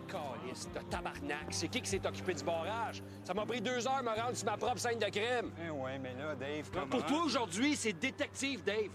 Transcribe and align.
Calice 0.09 0.69
de 0.75 0.81
tabarnak, 0.91 1.47
c'est 1.51 1.69
qui 1.69 1.81
qui 1.81 1.91
s'est 1.91 2.07
occupé 2.07 2.35
du 2.35 2.45
barrage? 2.45 3.03
Ça 3.25 3.35
m'a 3.35 3.45
pris 3.47 3.61
deux 3.61 3.87
heures 3.87 4.01
de 4.01 4.05
me 4.05 4.15
rendre 4.15 4.37
sur 4.37 4.47
ma 4.47 4.57
propre 4.57 4.79
scène 4.79 4.99
de 4.99 5.11
crime. 5.11 5.51
Eh 5.67 5.71
ouais, 5.71 5.99
mais 5.99 6.15
là, 6.15 6.35
Dave, 6.35 6.71
comment... 6.73 6.87
pour 6.87 7.05
toi, 7.05 7.25
aujourd'hui, 7.25 7.77
c'est 7.77 7.93
détective, 7.93 8.63
Dave. 8.65 8.91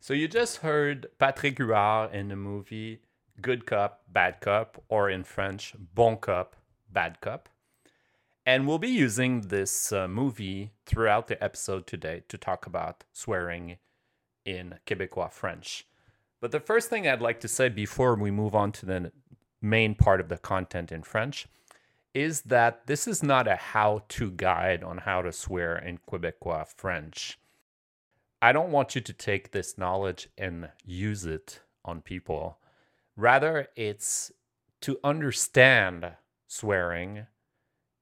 So 0.00 0.14
you 0.14 0.28
just 0.28 0.58
heard 0.64 1.10
Patrick 1.18 1.58
Huard 1.58 2.14
in 2.14 2.28
the 2.28 2.36
movie 2.36 3.00
Good 3.40 3.66
Cop, 3.66 4.02
Bad 4.08 4.40
Cop, 4.40 4.82
or 4.88 5.10
in 5.10 5.24
French, 5.24 5.74
Bon 5.94 6.16
Cop, 6.16 6.56
Bad 6.90 7.20
Cop. 7.20 7.48
And 8.46 8.66
we'll 8.66 8.78
be 8.78 8.88
using 8.88 9.42
this 9.42 9.92
uh, 9.92 10.08
movie 10.08 10.72
throughout 10.86 11.26
the 11.26 11.42
episode 11.42 11.86
today 11.86 12.22
to 12.28 12.38
talk 12.38 12.66
about 12.66 13.04
swearing 13.12 13.76
in 14.44 14.78
Quebecois 14.86 15.30
French. 15.30 15.86
But 16.40 16.50
the 16.50 16.60
first 16.60 16.88
thing 16.88 17.06
I'd 17.06 17.20
like 17.20 17.40
to 17.40 17.48
say 17.48 17.68
before 17.68 18.14
we 18.14 18.30
move 18.30 18.54
on 18.54 18.72
to 18.72 18.86
the 18.86 19.12
main 19.62 19.94
part 19.94 20.20
of 20.20 20.28
the 20.28 20.38
content 20.38 20.90
in 20.92 21.02
French 21.02 21.46
is 22.14 22.42
that 22.42 22.86
this 22.86 23.06
is 23.06 23.22
not 23.22 23.46
a 23.46 23.56
how 23.56 24.02
to 24.08 24.30
guide 24.30 24.82
on 24.82 24.98
how 24.98 25.22
to 25.22 25.32
swear 25.32 25.76
in 25.76 25.98
Quebecois 25.98 26.66
French. 26.76 27.38
I 28.42 28.52
don't 28.52 28.72
want 28.72 28.94
you 28.94 29.00
to 29.00 29.12
take 29.12 29.52
this 29.52 29.76
knowledge 29.78 30.28
and 30.36 30.70
use 30.84 31.24
it 31.24 31.60
on 31.84 32.00
people. 32.00 32.58
Rather, 33.16 33.68
it's 33.76 34.32
to 34.80 34.98
understand 35.04 36.12
swearing 36.48 37.26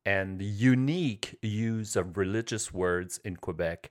and 0.07 0.39
the 0.39 0.45
unique 0.45 1.37
use 1.43 1.97
of 1.97 2.17
religious 2.17 2.73
words 2.73 3.21
in 3.25 3.37
Quebec 3.37 3.91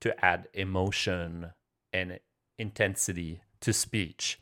to 0.00 0.24
add 0.24 0.46
emotion 0.54 1.50
and 1.92 2.20
intensity 2.58 3.40
to 3.60 3.72
speech. 3.72 4.38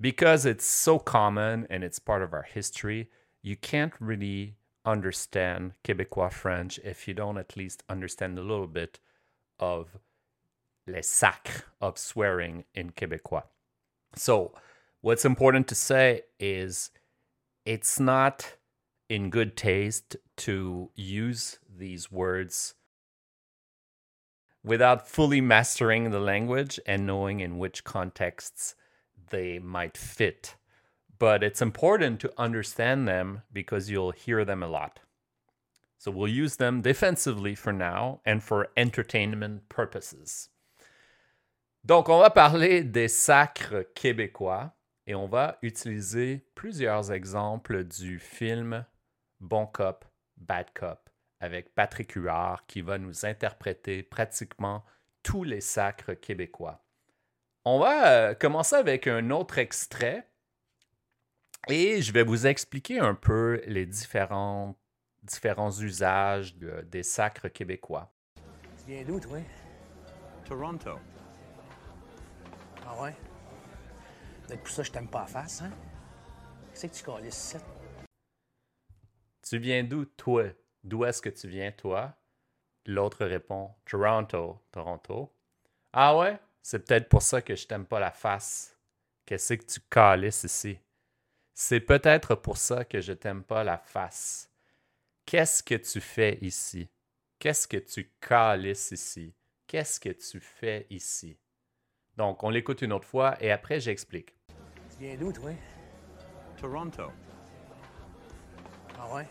Because 0.00 0.46
it's 0.46 0.64
so 0.64 0.98
common 0.98 1.66
and 1.68 1.84
it's 1.84 1.98
part 1.98 2.22
of 2.22 2.32
our 2.32 2.42
history, 2.42 3.10
you 3.42 3.56
can't 3.56 3.92
really 4.00 4.56
understand 4.84 5.72
Quebecois 5.84 6.32
French 6.32 6.78
if 6.82 7.06
you 7.06 7.12
don't 7.12 7.36
at 7.36 7.56
least 7.56 7.82
understand 7.88 8.38
a 8.38 8.42
little 8.42 8.66
bit 8.66 8.98
of 9.58 9.98
les 10.86 11.06
sacres 11.06 11.62
of 11.80 11.98
swearing 11.98 12.64
in 12.74 12.90
Quebecois. 12.90 13.42
So, 14.16 14.54
what's 15.02 15.24
important 15.24 15.68
to 15.68 15.74
say 15.74 16.22
is 16.38 16.90
it's 17.66 18.00
not 18.00 18.56
in 19.08 19.28
good 19.28 19.56
taste 19.56 20.16
to 20.38 20.90
use 20.94 21.58
these 21.68 22.10
words 22.10 22.74
without 24.62 25.08
fully 25.08 25.40
mastering 25.40 26.10
the 26.10 26.20
language 26.20 26.80
and 26.86 27.06
knowing 27.06 27.40
in 27.40 27.58
which 27.58 27.84
contexts 27.84 28.74
they 29.30 29.58
might 29.58 29.96
fit. 29.96 30.56
But 31.18 31.42
it's 31.42 31.60
important 31.60 32.20
to 32.20 32.32
understand 32.38 33.06
them 33.06 33.42
because 33.52 33.90
you'll 33.90 34.12
hear 34.12 34.44
them 34.44 34.62
a 34.62 34.68
lot. 34.68 35.00
So 35.98 36.10
we'll 36.10 36.28
use 36.28 36.56
them 36.56 36.80
defensively 36.80 37.54
for 37.54 37.72
now 37.72 38.20
and 38.24 38.42
for 38.42 38.68
entertainment 38.76 39.68
purposes. 39.68 40.48
Donc, 41.84 42.08
on 42.08 42.20
va 42.20 42.30
parler 42.30 42.82
des 42.82 43.08
sacres 43.08 43.84
québécois 43.94 44.72
et 45.06 45.14
on 45.14 45.26
va 45.26 45.58
utiliser 45.62 46.44
plusieurs 46.54 47.10
exemples 47.10 47.84
du 47.84 48.18
film 48.18 48.84
Bon 49.40 49.66
Cop, 49.66 50.04
Bad 50.36 50.72
Cop 50.74 51.10
avec 51.40 51.74
Patrick 51.74 52.12
Huard 52.12 52.66
qui 52.66 52.82
va 52.82 52.98
nous 52.98 53.24
interpréter 53.24 54.02
pratiquement 54.02 54.84
tous 55.22 55.42
les 55.42 55.60
sacres 55.60 56.14
québécois. 56.14 56.84
On 57.64 57.78
va 57.78 58.08
euh, 58.30 58.34
commencer 58.34 58.76
avec 58.76 59.06
un 59.06 59.30
autre 59.30 59.58
extrait 59.58 60.26
et 61.68 62.00
je 62.00 62.12
vais 62.12 62.22
vous 62.22 62.46
expliquer 62.46 62.98
un 62.98 63.14
peu 63.14 63.60
les 63.66 63.84
différents, 63.86 64.78
différents 65.22 65.70
usages 65.70 66.56
de- 66.56 66.80
des 66.90 67.02
sacres 67.02 67.48
québécois. 67.48 68.12
Tu 68.78 68.92
viens 68.92 69.04
d'où, 69.04 69.20
toi? 69.20 69.38
Toronto. 70.46 70.98
Ah 72.86 73.02
ouais? 73.02 73.14
Peut-être 74.46 74.60
pour 74.62 74.70
ça 74.70 74.82
que 74.82 74.88
je 74.88 74.92
t'aime 74.92 75.08
pas 75.08 75.22
à 75.22 75.26
face, 75.26 75.62
hein? 75.62 75.70
Qu'est-ce 76.72 76.86
que 76.86 76.96
tu 76.96 77.04
calisses 77.04 77.54
ici? 77.54 77.64
Tu 79.42 79.58
viens 79.58 79.84
d'où, 79.84 80.06
toi? 80.06 80.44
D'où 80.82 81.04
est-ce 81.04 81.20
que 81.20 81.28
tu 81.28 81.46
viens, 81.46 81.72
toi? 81.72 82.14
L'autre 82.86 83.26
répond 83.26 83.74
Toronto, 83.84 84.58
Toronto. 84.72 85.30
Ah 85.92 86.16
ouais? 86.16 86.38
C'est 86.62 86.86
peut-être 86.86 87.08
pour 87.08 87.22
ça 87.22 87.42
que 87.42 87.56
je 87.56 87.66
t'aime 87.66 87.86
pas 87.86 88.00
la 88.00 88.10
face. 88.10 88.76
Qu'est-ce 89.24 89.54
que 89.54 89.64
tu 89.64 89.80
calisses 89.90 90.44
ici? 90.44 90.78
C'est 91.54 91.80
peut-être 91.80 92.34
pour 92.34 92.56
ça 92.56 92.84
que 92.84 93.00
je 93.00 93.12
t'aime 93.12 93.42
pas 93.44 93.64
la 93.64 93.78
face. 93.78 94.50
Qu'est-ce 95.26 95.62
que 95.62 95.74
tu 95.74 96.00
fais 96.00 96.38
ici? 96.40 96.88
Qu'est-ce 97.38 97.68
que 97.68 97.76
tu 97.76 98.12
calisses 98.20 98.90
ici? 98.90 99.34
Qu'est-ce 99.66 100.00
que 100.00 100.10
tu 100.10 100.40
fais 100.40 100.86
ici? 100.90 101.38
Donc, 102.16 102.42
on 102.42 102.50
l'écoute 102.50 102.82
une 102.82 102.92
autre 102.92 103.06
fois 103.06 103.36
et 103.42 103.50
après, 103.50 103.80
j'explique. 103.80 104.34
Tu 104.48 104.96
viens 105.00 105.16
d'où, 105.16 105.32
toi? 105.32 105.52
Toronto. 106.56 107.10
Ah 108.98 109.14
ouais? 109.14 109.28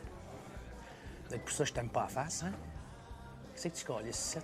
Peut-être 1.28 1.44
pour 1.44 1.52
ça 1.52 1.64
que 1.64 1.70
je 1.70 1.74
t'aime 1.74 1.90
pas 1.90 2.06
à 2.06 2.08
face, 2.08 2.44
hein? 2.44 2.54
Qu'est-ce 3.54 3.68
que 3.68 3.76
tu 3.76 3.86
calisses 3.86 4.36
ici? 4.36 4.40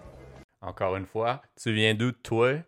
Encore 0.61 0.95
une 0.95 1.05
fois, 1.05 1.41
tu 1.55 1.73
viens 1.73 1.95
d'où, 1.95 2.11
toi? 2.11 2.59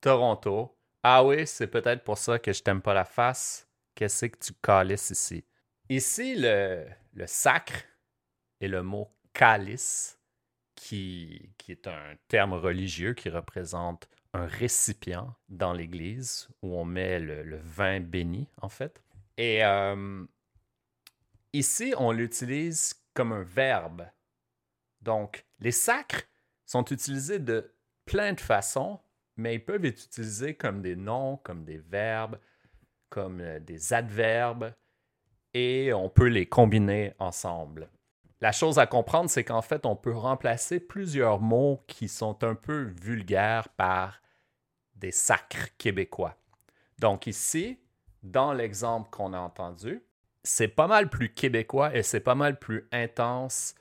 Toronto. 0.00 0.76
Ah 1.02 1.24
oui, 1.24 1.46
c'est 1.46 1.66
peut-être 1.66 2.04
pour 2.04 2.18
ça 2.18 2.38
que 2.38 2.52
je 2.52 2.62
t'aime 2.62 2.82
pas 2.82 2.94
la 2.94 3.04
face. 3.04 3.68
Qu'est-ce 3.94 4.26
que 4.26 4.38
tu 4.38 4.52
calisses 4.62 5.10
ici? 5.10 5.44
Ici, 5.88 6.34
le, 6.36 6.86
le 7.14 7.26
sacre 7.26 7.84
est 8.60 8.68
le 8.68 8.82
mot 8.82 9.10
calice, 9.32 10.20
qui, 10.80 11.52
qui 11.58 11.72
est 11.72 11.86
un 11.86 12.14
terme 12.28 12.54
religieux 12.54 13.12
qui 13.12 13.28
représente 13.28 14.08
un 14.32 14.46
récipient 14.46 15.34
dans 15.48 15.72
l'église 15.72 16.48
où 16.62 16.74
on 16.76 16.84
met 16.84 17.20
le, 17.20 17.58
vin 17.58 18.00
béni, 18.00 18.48
en 18.62 18.68
fait. 18.68 19.02
Et 19.36 19.64
euh, 19.64 20.24
ici, 21.52 21.92
on 21.98 22.12
l'utilise 22.12 22.94
comme 23.12 23.32
un 23.32 23.42
verbe. 23.42 24.06
Donc, 25.02 25.44
les 25.58 25.72
sacres 25.72 26.22
sont 26.64 26.84
utilisés 26.86 27.38
de 27.38 27.74
plein 28.06 28.32
de 28.32 28.40
façons, 28.40 29.00
mais 29.40 29.54
ils 29.54 29.64
peuvent 29.64 29.84
être 29.84 30.04
utilisés 30.04 30.54
comme 30.54 30.82
des 30.82 30.96
noms, 30.96 31.38
comme 31.38 31.64
des 31.64 31.78
verbes, 31.78 32.38
comme 33.08 33.40
euh, 33.40 33.58
des 33.58 33.92
adverbes, 33.92 34.72
et 35.54 35.92
on 35.92 36.08
peut 36.08 36.28
les 36.28 36.46
combiner 36.46 37.14
ensemble. 37.18 37.88
La 38.40 38.52
chose 38.52 38.78
à 38.78 38.86
comprendre, 38.86 39.28
c'est 39.28 39.44
qu'en 39.44 39.62
fait, 39.62 39.84
on 39.84 39.96
peut 39.96 40.14
remplacer 40.14 40.80
plusieurs 40.80 41.40
mots 41.40 41.82
qui 41.86 42.08
sont 42.08 42.42
un 42.44 42.54
peu 42.54 42.92
vulgaires 43.02 43.68
par 43.70 44.20
des 44.94 45.10
sacres 45.10 45.68
québécois. 45.76 46.36
Donc 46.98 47.26
ici, 47.26 47.78
dans 48.22 48.52
l'exemple 48.52 49.10
qu'on 49.10 49.32
a 49.32 49.38
entendu, 49.38 50.02
c'est 50.42 50.68
pas 50.68 50.86
mal 50.86 51.10
plus 51.10 51.32
québécois 51.32 51.94
et 51.94 52.02
c'est 52.02 52.20
pas 52.20 52.34
mal 52.34 52.58
plus 52.58 52.88
intense 52.92 53.74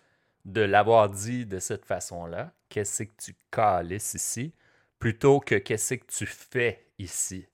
de 0.45 0.61
l'avoir 0.61 1.09
dit 1.09 1.45
de 1.45 1.59
cette 1.59 1.85
façon-là. 1.85 2.51
Qu'est-ce 2.69 3.03
que 3.03 3.13
tu 3.17 3.35
calisses 3.51 4.13
ici? 4.13 4.53
Plutôt 4.99 5.39
que 5.39 5.55
qu'est-ce 5.55 5.95
que 5.95 6.05
tu 6.05 6.25
fais 6.25 6.91
ici? 6.99 7.47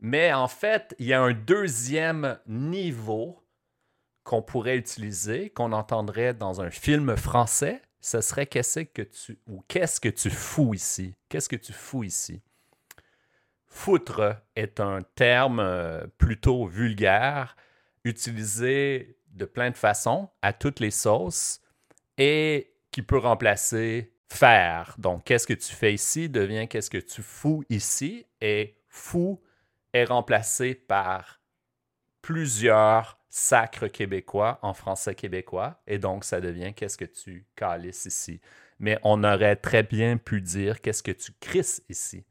Mais 0.00 0.32
en 0.32 0.48
fait, 0.48 0.94
il 0.98 1.06
y 1.06 1.12
a 1.12 1.20
un 1.20 1.32
deuxième 1.32 2.38
niveau 2.46 3.42
qu'on 4.22 4.42
pourrait 4.42 4.76
utiliser, 4.76 5.50
qu'on 5.50 5.72
entendrait 5.72 6.34
dans 6.34 6.60
un 6.60 6.70
film 6.70 7.16
français. 7.16 7.80
Ce 8.00 8.20
serait 8.20 8.46
qu'est-ce 8.46 8.80
que 8.80 9.02
tu 9.02 9.38
ou 9.48 9.62
qu'est-ce 9.66 10.00
que 10.00 10.10
tu 10.10 10.30
fous 10.30 10.74
ici? 10.74 11.16
Qu'est-ce 11.28 11.48
que 11.48 11.56
tu 11.56 11.72
fous 11.72 12.04
ici? 12.04 12.42
Foutre 13.66 14.36
est 14.54 14.80
un 14.80 15.00
terme 15.14 15.60
euh, 15.60 16.06
plutôt 16.18 16.66
vulgaire, 16.66 17.56
utilisé 18.04 19.18
de 19.28 19.44
plein 19.44 19.70
de 19.70 19.76
façons, 19.76 20.30
à 20.42 20.52
toutes 20.52 20.80
les 20.80 20.90
sauces, 20.90 21.60
et 22.18 22.74
qui 22.90 23.02
peut 23.02 23.18
remplacer 23.18 24.12
faire. 24.28 24.94
Donc, 24.98 25.24
qu'est-ce 25.24 25.46
que 25.46 25.54
tu 25.54 25.72
fais 25.72 25.94
ici 25.94 26.28
devient 26.28 26.68
qu'est-ce 26.68 26.90
que 26.90 26.98
tu 26.98 27.22
fous 27.22 27.64
ici, 27.70 28.26
et 28.40 28.76
fou 28.88 29.42
est 29.92 30.04
remplacé 30.04 30.74
par 30.74 31.40
plusieurs 32.22 33.18
sacres 33.30 33.88
québécois 33.88 34.58
en 34.62 34.74
français 34.74 35.14
québécois. 35.14 35.80
Et 35.86 35.98
donc, 35.98 36.24
ça 36.24 36.40
devient 36.40 36.74
qu'est-ce 36.74 36.98
que 36.98 37.04
tu 37.04 37.46
calisses 37.56 38.06
ici. 38.06 38.40
Mais 38.78 38.98
on 39.02 39.24
aurait 39.24 39.56
très 39.56 39.82
bien 39.82 40.16
pu 40.16 40.40
dire 40.40 40.80
qu'est-ce 40.80 41.02
que 41.02 41.12
tu 41.12 41.32
crisses 41.40 41.82
ici. 41.88 42.24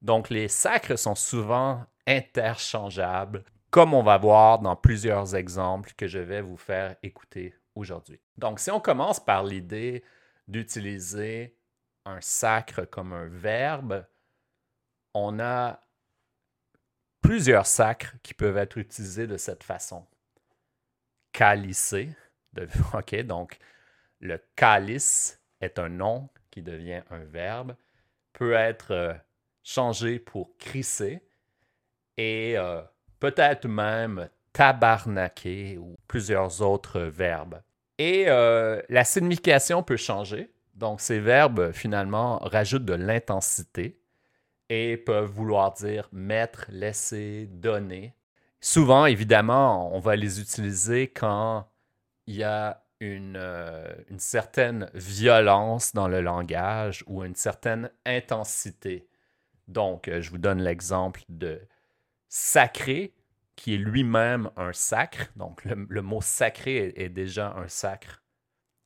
Donc, 0.00 0.30
les 0.30 0.48
sacres 0.48 0.98
sont 0.98 1.14
souvent 1.14 1.84
interchangeables, 2.06 3.44
comme 3.70 3.94
on 3.94 4.02
va 4.02 4.18
voir 4.18 4.58
dans 4.58 4.74
plusieurs 4.74 5.34
exemples 5.34 5.92
que 5.96 6.06
je 6.06 6.18
vais 6.18 6.42
vous 6.42 6.56
faire 6.56 6.96
écouter 7.02 7.54
aujourd'hui. 7.74 8.20
Donc, 8.36 8.58
si 8.58 8.70
on 8.70 8.80
commence 8.80 9.24
par 9.24 9.44
l'idée 9.44 10.02
d'utiliser 10.48 11.56
un 12.04 12.20
sacre 12.20 12.84
comme 12.84 13.12
un 13.12 13.26
verbe, 13.26 14.06
on 15.14 15.38
a 15.38 15.80
plusieurs 17.20 17.66
sacres 17.66 18.14
qui 18.22 18.34
peuvent 18.34 18.56
être 18.56 18.78
utilisés 18.78 19.26
de 19.26 19.36
cette 19.36 19.62
façon. 19.62 20.06
Calisser, 21.32 22.10
OK, 22.94 23.14
donc 23.22 23.58
le 24.20 24.38
calice 24.56 25.40
est 25.60 25.78
un 25.78 25.88
nom 25.88 26.28
qui 26.50 26.62
devient 26.62 27.02
un 27.10 27.24
verbe, 27.24 27.76
peut 28.32 28.52
être 28.52 28.90
euh, 28.90 29.14
changé 29.62 30.18
pour 30.18 30.56
crisser 30.58 31.26
et 32.16 32.58
euh, 32.58 32.82
peut-être 33.20 33.66
même 33.66 34.28
tabarnaquer 34.52 35.78
ou 35.78 35.96
plusieurs 36.06 36.60
autres 36.60 37.00
verbes. 37.00 37.62
Et 37.98 38.24
euh, 38.28 38.80
la 38.88 39.04
signification 39.04 39.82
peut 39.82 39.96
changer. 39.96 40.52
Donc, 40.74 41.00
ces 41.00 41.20
verbes, 41.20 41.72
finalement, 41.72 42.38
rajoutent 42.38 42.84
de 42.84 42.94
l'intensité 42.94 44.00
et 44.68 44.96
peuvent 44.96 45.30
vouloir 45.30 45.74
dire 45.74 46.08
mettre, 46.12 46.66
laisser, 46.70 47.46
donner. 47.52 48.14
Souvent, 48.60 49.06
évidemment, 49.06 49.94
on 49.94 50.00
va 50.00 50.16
les 50.16 50.40
utiliser 50.40 51.08
quand 51.08 51.68
il 52.26 52.36
y 52.36 52.42
a 52.44 52.84
une, 53.00 53.36
euh, 53.36 53.92
une 54.08 54.20
certaine 54.20 54.88
violence 54.94 55.92
dans 55.92 56.08
le 56.08 56.20
langage 56.20 57.04
ou 57.06 57.24
une 57.24 57.34
certaine 57.34 57.90
intensité. 58.06 59.08
Donc, 59.68 60.08
euh, 60.08 60.20
je 60.20 60.30
vous 60.30 60.38
donne 60.38 60.62
l'exemple 60.62 61.22
de 61.28 61.60
sacré, 62.28 63.14
qui 63.56 63.74
est 63.74 63.78
lui-même 63.78 64.50
un 64.56 64.72
sacre. 64.72 65.30
Donc, 65.36 65.64
le, 65.64 66.02
mot 66.02 66.20
sacré 66.20 66.92
est, 66.96 67.08
déjà 67.08 67.54
un 67.56 67.68
sacre 67.68 68.22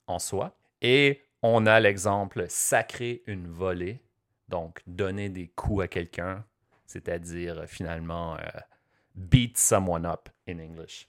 en 0.07 0.19
soi. 0.19 0.57
Et 0.83 1.23
on 1.43 1.67
a 1.67 1.81
l'exemple 1.81 2.47
sacré 2.49 3.23
une 3.27 3.49
volée, 3.49 4.03
donc 4.49 4.83
donner 4.87 5.29
des 5.29 5.49
coups 5.49 5.85
à 5.85 5.89
quelqu'un, 5.89 6.45
c'est-à-dire 6.87 7.61
euh, 7.61 7.67
finalement 7.67 8.37
euh, 8.37 8.61
beat 9.15 9.59
someone 9.59 10.07
up 10.07 10.29
in 10.49 10.59
English. 10.59 11.09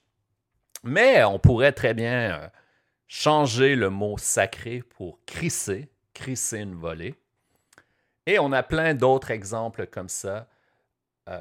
Mais 0.84 1.24
on 1.24 1.38
pourrait 1.38 1.72
très 1.72 1.94
bien 1.94 2.40
euh, 2.40 2.48
changer 3.06 3.74
le 3.74 3.90
mot 3.90 4.16
sacré 4.18 4.82
pour 4.82 5.18
crisser, 5.26 5.90
crisser 6.14 6.60
une 6.60 6.74
volée. 6.74 7.14
Et 8.26 8.38
on 8.38 8.52
a 8.52 8.62
plein 8.62 8.94
d'autres 8.94 9.30
exemples 9.30 9.86
comme 9.86 10.08
ça. 10.08 10.48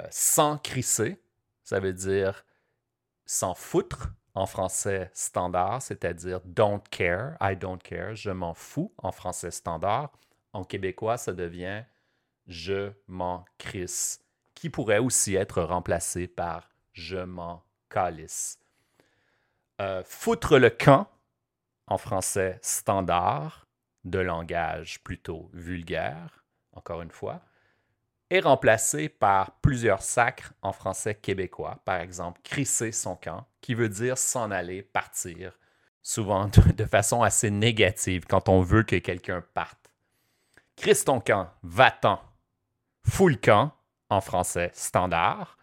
sans 0.09 0.57
crisser, 0.57 1.17
ça 1.67 1.81
veut 1.81 1.91
dire 1.91 2.45
s'en 3.25 3.53
foutre 3.53 4.07
en 4.35 4.45
français 4.45 5.11
standard, 5.13 5.81
c'est-à-dire 5.81 6.39
don't 6.45 6.81
care, 6.91 7.35
I 7.41 7.57
don't 7.57 7.83
care, 7.83 8.15
je 8.15 8.31
m'en 8.31 8.53
fous 8.53 8.93
en 8.99 9.11
français 9.11 9.51
standard. 9.51 10.13
En 10.53 10.63
québécois, 10.63 11.17
ça 11.17 11.33
devient 11.33 11.83
je 12.45 12.93
m'en 13.07 13.43
crisse, 13.57 14.21
qui 14.55 14.69
pourrait 14.69 14.99
aussi 14.99 15.35
être 15.35 15.61
remplacé 15.61 16.27
par 16.27 16.69
je 16.93 17.17
m'en 17.17 17.65
calisse. 17.89 18.61
Euh, 19.81 20.03
foutre 20.05 20.59
le 20.59 20.69
camp 20.69 21.09
en 21.87 21.97
français 21.97 22.59
standard, 22.61 23.67
de 24.05 24.19
langage 24.19 25.03
plutôt 25.03 25.49
vulgaire, 25.51 26.45
encore 26.71 27.01
une 27.01 27.11
fois 27.11 27.41
est 28.29 28.39
remplacé 28.39 29.09
par 29.09 29.59
plusieurs 29.61 30.01
sacres 30.01 30.53
en 30.61 30.73
français 30.73 31.15
québécois. 31.15 31.79
Par 31.85 32.01
exemple, 32.01 32.41
crisser 32.43 32.91
son 32.91 33.15
camp, 33.15 33.45
qui 33.61 33.73
veut 33.73 33.89
dire 33.89 34.17
s'en 34.17 34.51
aller, 34.51 34.81
partir, 34.81 35.57
souvent 36.01 36.47
de 36.47 36.85
façon 36.85 37.23
assez 37.23 37.49
négative 37.49 38.25
quand 38.27 38.49
on 38.49 38.61
veut 38.61 38.83
que 38.83 38.97
quelqu'un 38.97 39.43
parte. 39.53 39.91
Crisse 40.75 41.05
ton 41.05 41.19
camp, 41.19 41.49
va-t'en. 41.63 42.21
Fous 43.07 43.29
le 43.29 43.35
camp 43.35 43.73
en 44.09 44.21
français 44.21 44.71
standard 44.73 45.57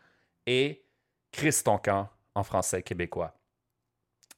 et 0.47 0.85
crisse 1.33 1.63
ton 1.63 1.79
camp 1.79 2.09
en 2.35 2.43
français 2.43 2.83
québécois. 2.83 3.35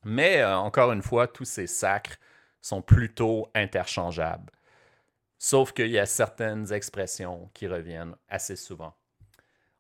Mais 0.05 0.39
euh, 0.39 0.57
encore 0.57 0.93
une 0.93 1.03
fois, 1.03 1.27
tous 1.27 1.45
ces 1.45 1.67
sacres 1.67 2.17
sont 2.61 2.83
plutôt 2.83 3.49
interchangeables. 3.55 4.53
Sauf 5.39 5.73
qu'il 5.73 5.91
y 5.91 5.99
a 5.99 6.07
certaines 6.07 6.73
expressions 6.73 7.51
qui 7.53 7.67
reviennent 7.67 8.17
assez 8.29 8.57
souvent. 8.57 8.95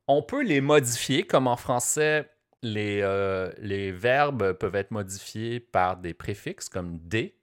On 0.06 0.23
peut 0.23 0.43
les 0.43 0.61
modifier, 0.61 1.26
comme 1.26 1.47
en 1.47 1.56
français, 1.56 2.31
les, 2.62 3.00
euh, 3.03 3.50
verbes 3.94 4.53
peuvent 4.53 4.76
être 4.76 4.91
modifiés 4.91 5.61
par 5.61 5.97
des 5.97 6.14
préfixes 6.14 6.69
comme 6.69 6.99
dé, 6.99 7.38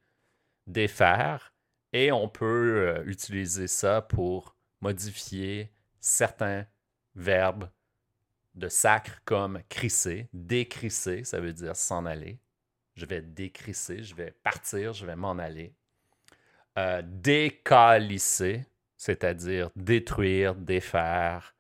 défaire, 0.68 1.54
et 1.92 2.12
on 2.12 2.28
peut 2.28 2.88
euh, 2.88 3.04
utiliser 3.06 3.68
ça 3.68 4.02
pour 4.02 4.56
modifier 4.82 5.72
certains 6.00 6.66
verbes 7.16 7.70
de 8.56 8.68
sacre 8.68 9.22
comme 9.26 9.62
crisser, 9.70 10.30
décrisser, 10.34 11.24
ça 11.24 11.40
veut 11.40 11.54
dire 11.54 11.76
s'en 11.76 12.06
aller. 12.06 12.40
Je 12.96 13.06
vais 13.06 13.22
décrisser, 13.22 14.04
je 14.04 14.16
vais 14.16 14.32
partir, 14.44 14.94
je 14.94 15.06
vais 15.06 15.16
m'en 15.16 15.38
aller. 15.40 15.76
Euh, 16.78 17.04
décalisser, 17.06 18.66
c'est-à-dire 18.98 19.70
détruire, 19.76 20.56
défaire. 20.56 21.54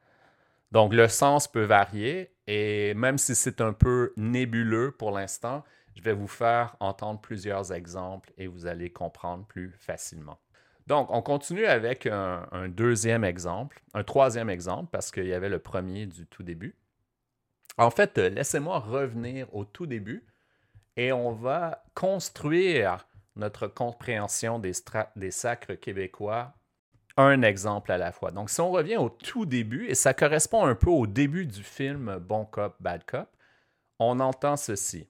Donc 0.71 0.93
le 0.93 1.07
sens 1.07 1.47
peut 1.47 1.65
varier 1.65 2.33
et 2.47 2.95
même 2.95 3.19
si 3.19 3.35
c'est 3.35 3.61
un 3.61 3.73
peu 3.73 4.11
nébuleux 4.17 4.91
pour 4.91 5.11
l'instant, 5.11 5.63
je 5.95 6.01
vais 6.01 6.13
vous 6.13 6.27
faire 6.27 6.75
entendre 6.79 7.21
plusieurs 7.21 7.71
exemples 7.71 8.31
et 8.37 8.47
vous 8.47 8.65
allez 8.65 8.89
comprendre 8.89 9.45
plus 9.45 9.75
facilement. 9.77 10.39
Donc, 10.87 11.09
on 11.11 11.21
continue 11.21 11.65
avec 11.65 12.07
un, 12.07 12.47
un 12.51 12.67
deuxième 12.67 13.23
exemple, 13.23 13.81
un 13.93 14.03
troisième 14.03 14.49
exemple, 14.49 14.89
parce 14.91 15.11
qu'il 15.11 15.27
y 15.27 15.33
avait 15.33 15.47
le 15.47 15.59
premier 15.59 16.07
du 16.07 16.25
tout 16.25 16.43
début. 16.43 16.75
En 17.77 17.89
fait, 17.89 18.17
laissez-moi 18.17 18.79
revenir 18.79 19.53
au 19.55 19.63
tout 19.63 19.85
début 19.85 20.25
et 20.97 21.13
on 21.13 21.31
va 21.31 21.85
construire 21.93 23.07
notre 23.35 23.67
compréhension 23.67 24.59
des, 24.59 24.73
des 25.15 25.31
sacres 25.31 25.73
québécois 25.73 26.53
un 27.17 27.41
exemple 27.43 27.91
à 27.91 27.97
la 27.97 28.11
fois. 28.11 28.31
Donc, 28.31 28.49
si 28.49 28.59
on 28.61 28.71
revient 28.71 28.97
au 28.97 29.09
tout 29.09 29.45
début, 29.45 29.87
et 29.87 29.95
ça 29.95 30.13
correspond 30.13 30.65
un 30.65 30.75
peu 30.75 30.89
au 30.89 31.05
début 31.05 31.45
du 31.45 31.63
film 31.63 32.17
Bon 32.17 32.45
Cop, 32.45 32.75
Bad 32.79 33.05
Cop, 33.05 33.29
on 33.99 34.19
entend 34.19 34.57
ceci. 34.57 35.07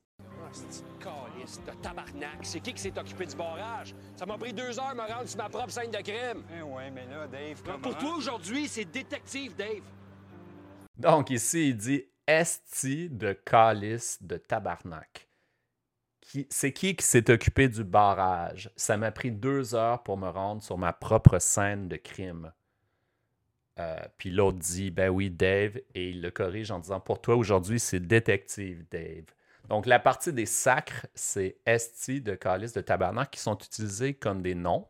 de 1.65 1.71
tabarnak. 1.81 2.39
C'est 2.41 2.59
qui 2.59 2.73
qui 2.73 2.81
s'est 2.81 2.97
occupé 2.97 3.25
du 3.25 3.35
barrage? 3.35 3.95
Ça 4.15 4.25
m'a 4.25 4.37
pris 4.37 4.53
deux 4.53 4.79
heures 4.79 4.91
de 4.91 5.01
me 5.01 5.07
rendre 5.07 5.27
sur 5.27 5.37
ma 5.37 5.49
propre 5.49 5.71
scène 5.71 5.91
de 5.91 5.97
crime. 5.97 6.43
Eh 6.57 6.61
ouais, 6.61 6.91
mais 6.91 7.05
là, 7.05 7.27
Dave, 7.27 7.61
Pour 7.81 7.97
toi, 7.97 8.15
aujourd'hui, 8.17 8.67
c'est 8.67 8.85
détective, 8.85 9.55
Dave. 9.55 9.83
Donc, 10.97 11.29
ici, 11.29 11.69
il 11.69 11.77
dit 11.77 12.05
Esti 12.27 13.09
de 13.09 13.33
calice 13.33 14.21
de 14.21 14.37
tabarnak 14.37 15.27
c'est 16.49 16.73
qui 16.73 16.95
qui 16.95 17.05
s'est 17.05 17.29
occupé 17.29 17.67
du 17.67 17.83
barrage? 17.83 18.71
Ça 18.75 18.97
m'a 18.97 19.11
pris 19.11 19.31
deux 19.31 19.75
heures 19.75 20.03
pour 20.03 20.17
me 20.17 20.29
rendre 20.29 20.61
sur 20.61 20.77
ma 20.77 20.93
propre 20.93 21.39
scène 21.39 21.87
de 21.87 21.95
crime. 21.97 22.51
Euh, 23.79 23.97
puis 24.17 24.29
l'autre 24.29 24.59
dit, 24.59 24.91
ben 24.91 25.09
oui, 25.09 25.29
Dave, 25.31 25.77
et 25.95 26.09
il 26.09 26.21
le 26.21 26.31
corrige 26.31 26.71
en 26.71 26.79
disant, 26.79 26.99
pour 26.99 27.21
toi 27.21 27.35
aujourd'hui, 27.35 27.79
c'est 27.79 27.99
détective, 27.99 28.85
Dave. 28.91 29.25
Donc 29.69 29.85
la 29.85 29.99
partie 29.99 30.33
des 30.33 30.45
sacres, 30.45 31.07
c'est 31.15 31.57
esti 31.65 32.21
de 32.21 32.35
calice 32.35 32.73
de 32.73 32.81
tabarnak 32.81 33.31
qui 33.31 33.39
sont 33.39 33.57
utilisés 33.57 34.13
comme 34.13 34.41
des 34.41 34.55
noms, 34.55 34.87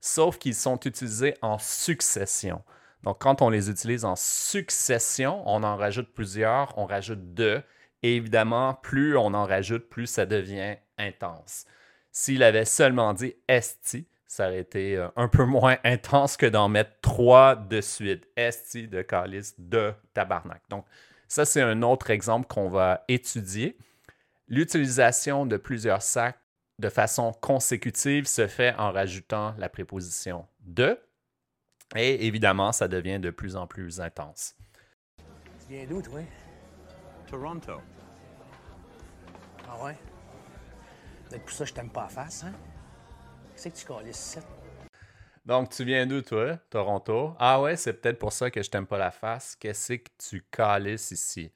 sauf 0.00 0.38
qu'ils 0.38 0.54
sont 0.54 0.78
utilisés 0.80 1.34
en 1.42 1.58
succession. 1.58 2.62
Donc 3.02 3.20
quand 3.20 3.42
on 3.42 3.48
les 3.48 3.70
utilise 3.70 4.04
en 4.04 4.14
succession, 4.14 5.42
on 5.46 5.64
en 5.64 5.76
rajoute 5.76 6.12
plusieurs, 6.12 6.76
on 6.78 6.84
rajoute 6.84 7.34
deux, 7.34 7.62
et 8.02 8.16
évidemment, 8.16 8.74
plus 8.74 9.16
on 9.16 9.34
en 9.34 9.44
rajoute, 9.44 9.88
plus 9.88 10.06
ça 10.06 10.26
devient 10.26 10.76
intense. 10.98 11.66
S'il 12.10 12.42
avait 12.42 12.64
seulement 12.64 13.14
dit 13.14 13.34
esti, 13.48 14.06
ça 14.26 14.48
aurait 14.48 14.60
été 14.60 14.96
euh, 14.96 15.08
un 15.16 15.28
peu 15.28 15.44
moins 15.46 15.76
intense 15.84 16.36
que 16.36 16.46
d'en 16.46 16.68
mettre 16.68 16.92
trois 17.00 17.54
de 17.54 17.80
suite. 17.80 18.26
Esti 18.36 18.88
de 18.88 19.02
calice 19.02 19.54
de 19.58 19.92
tabarnak. 20.14 20.62
Donc, 20.68 20.84
ça, 21.28 21.44
c'est 21.44 21.62
un 21.62 21.82
autre 21.82 22.10
exemple 22.10 22.46
qu'on 22.46 22.68
va 22.68 23.04
étudier. 23.08 23.78
L'utilisation 24.48 25.46
de 25.46 25.56
plusieurs 25.56 26.02
sacs 26.02 26.38
de 26.78 26.88
façon 26.88 27.32
consécutive 27.32 28.26
se 28.26 28.46
fait 28.46 28.74
en 28.76 28.90
rajoutant 28.90 29.54
la 29.56 29.68
préposition 29.68 30.46
de. 30.60 30.98
Et 31.94 32.26
évidemment, 32.26 32.72
ça 32.72 32.88
devient 32.88 33.18
de 33.18 33.30
plus 33.30 33.56
en 33.56 33.66
plus 33.66 34.00
intense. 34.00 34.56
Tu 35.18 35.74
viens 35.74 35.86
d'où, 35.86 36.02
toi? 36.02 36.20
Toronto. 37.26 37.80
Ah 39.68 39.84
ouais? 39.84 39.96
Peut-être 41.28 41.44
pour 41.44 41.52
ça 41.54 41.64
je 41.64 41.72
t'aime 41.72 41.90
pas 41.90 42.04
à 42.04 42.08
face, 42.08 42.44
hein? 42.44 42.52
Qu'est-ce 43.54 43.68
que 43.68 43.78
tu 43.78 43.86
calisses 43.86 44.36
ici? 44.36 44.46
Donc, 45.44 45.70
tu 45.70 45.84
viens 45.84 46.06
d'où, 46.06 46.22
toi? 46.22 46.56
Toronto? 46.70 47.34
Ah 47.38 47.60
ouais, 47.60 47.76
c'est 47.76 47.94
peut-être 47.94 48.18
pour 48.18 48.32
ça 48.32 48.50
que 48.50 48.62
je 48.62 48.70
t'aime 48.70 48.86
pas 48.86 48.98
la 48.98 49.10
face. 49.10 49.56
Qu'est-ce 49.56 49.94
que 49.94 50.08
tu 50.16 50.42
calisses 50.50 51.10
ici? 51.10 51.52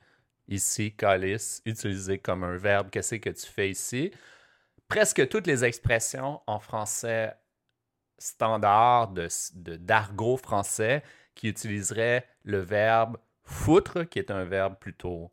Ici, 0.48 0.94
calice, 0.94 1.62
utilisé 1.64 2.18
comme 2.18 2.42
un 2.42 2.56
verbe. 2.56 2.90
Qu'est-ce 2.90 3.14
que 3.16 3.30
tu 3.30 3.46
fais 3.46 3.70
ici? 3.70 4.12
Presque 4.88 5.28
toutes 5.28 5.46
les 5.46 5.64
expressions 5.64 6.40
en 6.46 6.58
français 6.58 7.36
standard, 8.18 9.08
de, 9.08 9.28
d'argot 9.76 10.36
français, 10.36 11.02
qui 11.34 11.48
utiliseraient 11.48 12.26
le 12.42 12.58
verbe 12.58 13.18
foutre, 13.44 14.08
qui 14.08 14.18
est 14.18 14.30
un 14.30 14.44
verbe 14.44 14.76
plutôt 14.78 15.30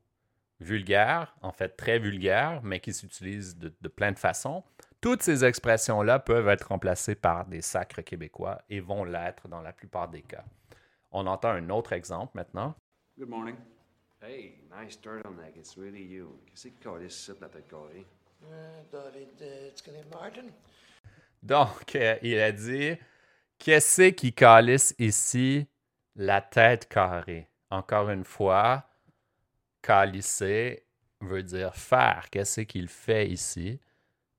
vulgaire, 0.63 1.35
en 1.41 1.51
fait 1.51 1.69
très 1.77 1.99
vulgaire, 1.99 2.61
mais 2.63 2.79
qui 2.79 2.93
s'utilise 2.93 3.57
de, 3.57 3.73
de 3.79 3.87
plein 3.87 4.11
de 4.11 4.19
façons. 4.19 4.63
Toutes 5.01 5.21
ces 5.21 5.43
expressions-là 5.45 6.19
peuvent 6.19 6.47
être 6.47 6.69
remplacées 6.69 7.15
par 7.15 7.45
des 7.45 7.61
sacres 7.61 8.01
québécois 8.01 8.61
et 8.69 8.79
vont 8.79 9.03
l'être 9.03 9.47
dans 9.47 9.61
la 9.61 9.73
plupart 9.73 10.09
des 10.09 10.21
cas. 10.21 10.45
On 11.11 11.27
entend 11.27 11.49
un 11.49 11.69
autre 11.69 11.93
exemple 11.93 12.31
maintenant. 12.35 12.73
Good 13.17 13.29
morning. 13.29 13.55
Hey, 14.21 14.55
nice 14.71 14.99
turtleneck. 14.99 15.55
It's 15.57 15.77
really 15.77 16.01
you. 16.01 16.39
Qu'est-ce 16.47 16.69
que 16.69 16.97
tu 16.99 17.05
ici, 17.05 17.31
la 17.39 17.49
tête 17.49 17.67
carrée? 17.67 18.05
Donc, 21.41 21.95
euh, 21.95 22.17
il 22.21 22.39
a 22.39 22.51
dit 22.51 22.97
Qu'est-ce 23.59 24.09
qui 24.11 24.33
calisse 24.33 24.95
ici 24.99 25.67
la 26.15 26.41
tête 26.41 26.87
carrée? 26.87 27.49
Encore 27.69 28.09
une 28.09 28.23
fois, 28.23 28.87
calisser 29.83 30.87
veut 31.21 31.43
dire 31.43 31.75
faire. 31.75 32.29
Qu'est-ce 32.31 32.61
qu'il 32.61 32.87
fait 32.87 33.27
ici? 33.27 33.79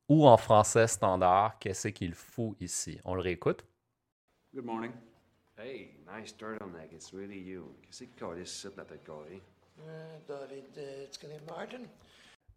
Ou 0.08 0.26
en 0.26 0.36
français 0.36 0.86
standard, 0.86 1.58
qu'est-ce 1.60 1.88
qu'il 1.88 2.14
fout 2.14 2.56
ici? 2.60 3.00
On 3.04 3.14
le 3.14 3.20
réécoute? 3.20 3.64
Good 4.52 4.64
morning. 4.64 4.92
Hey, 5.56 5.94
nice 6.06 6.36
turtleneck. 6.36 6.92
It's 6.92 7.12
really 7.12 7.38
you. 7.38 7.76
Qu'est-ce 7.82 8.04
que 8.04 8.34
tu 8.34 8.42
ici, 8.42 8.68
la 8.76 8.84
tête 8.84 9.04
carrée? 9.04 9.40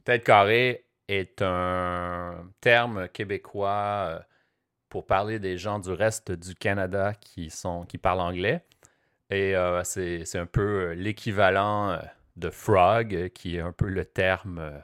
Tête 0.03 0.23
carrée 0.23 0.85
est 1.07 1.41
un 1.41 2.51
terme 2.61 3.07
québécois 3.09 4.07
euh, 4.09 4.19
pour 4.89 5.05
parler 5.05 5.39
des 5.39 5.57
gens 5.57 5.79
du 5.79 5.91
reste 5.91 6.31
du 6.31 6.53
Canada 6.55 7.13
qui, 7.13 7.49
sont, 7.49 7.85
qui 7.85 7.97
parlent 7.97 8.21
anglais. 8.21 8.63
Et 9.29 9.55
euh, 9.55 9.83
c'est 9.83 10.23
c'est 10.25 10.39
un 10.39 10.45
peu 10.45 10.61
euh, 10.91 10.93
l'équivalent 10.95 11.91
euh, 11.91 11.97
de 12.37 12.49
frog, 12.49 13.13
euh, 13.13 13.29
qui 13.29 13.57
est 13.57 13.61
un 13.61 13.71
peu 13.71 13.87
le 13.87 14.05
terme 14.05 14.59
euh, 14.59 14.79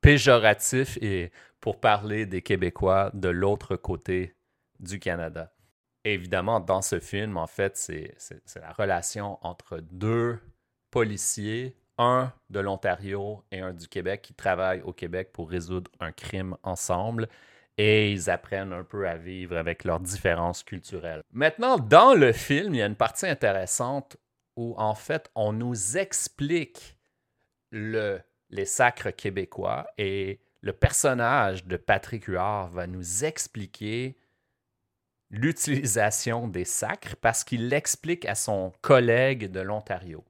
péjoratif 0.00 0.98
et 1.00 1.32
pour 1.60 1.80
parler 1.80 2.26
des 2.26 2.42
Québécois 2.42 3.10
de 3.14 3.28
l'autre 3.28 3.76
côté 3.76 4.34
du 4.78 4.98
Canada. 4.98 5.52
Évidemment, 6.04 6.60
dans 6.60 6.80
ce 6.80 7.00
film, 7.00 7.36
en 7.36 7.46
fait, 7.46 7.76
c'est 7.76 8.14
la 8.56 8.72
relation 8.72 9.38
entre 9.42 9.80
deux 9.80 10.38
policiers, 10.90 11.76
un 11.98 12.32
de 12.48 12.60
l'Ontario 12.60 13.44
et 13.52 13.60
un 13.60 13.74
du 13.74 13.86
Québec, 13.86 14.22
qui 14.22 14.32
travaillent 14.32 14.80
au 14.80 14.94
Québec 14.94 15.30
pour 15.32 15.50
résoudre 15.50 15.90
un 16.00 16.12
crime 16.12 16.56
ensemble 16.62 17.28
et 17.76 18.12
ils 18.12 18.28
apprennent 18.28 18.72
un 18.72 18.84
peu 18.84 19.08
à 19.08 19.16
vivre 19.16 19.56
avec 19.56 19.84
leurs 19.84 20.00
différences 20.00 20.62
culturelles. 20.62 21.22
Maintenant, 21.32 21.78
dans 21.78 22.14
le 22.14 22.32
film, 22.32 22.74
il 22.74 22.78
y 22.78 22.82
a 22.82 22.86
une 22.86 22.94
partie 22.94 23.26
intéressante 23.26 24.16
où, 24.60 24.74
en 24.76 24.94
fait, 24.94 25.30
on 25.34 25.54
nous 25.54 25.96
explique 25.96 26.98
le, 27.70 28.20
les 28.50 28.66
sacres 28.66 29.10
québécois 29.10 29.86
et 29.96 30.40
le 30.60 30.74
personnage 30.74 31.64
de 31.64 31.78
Patrick 31.78 32.24
Huard 32.24 32.68
va 32.68 32.86
nous 32.86 33.24
expliquer 33.24 34.18
l'utilisation 35.30 36.46
des 36.46 36.66
sacres 36.66 37.16
parce 37.16 37.42
qu'il 37.42 37.68
l'explique 37.68 38.26
à 38.26 38.34
son 38.34 38.72
collègue 38.82 39.50
de 39.50 39.60
l'Ontario. 39.60 40.24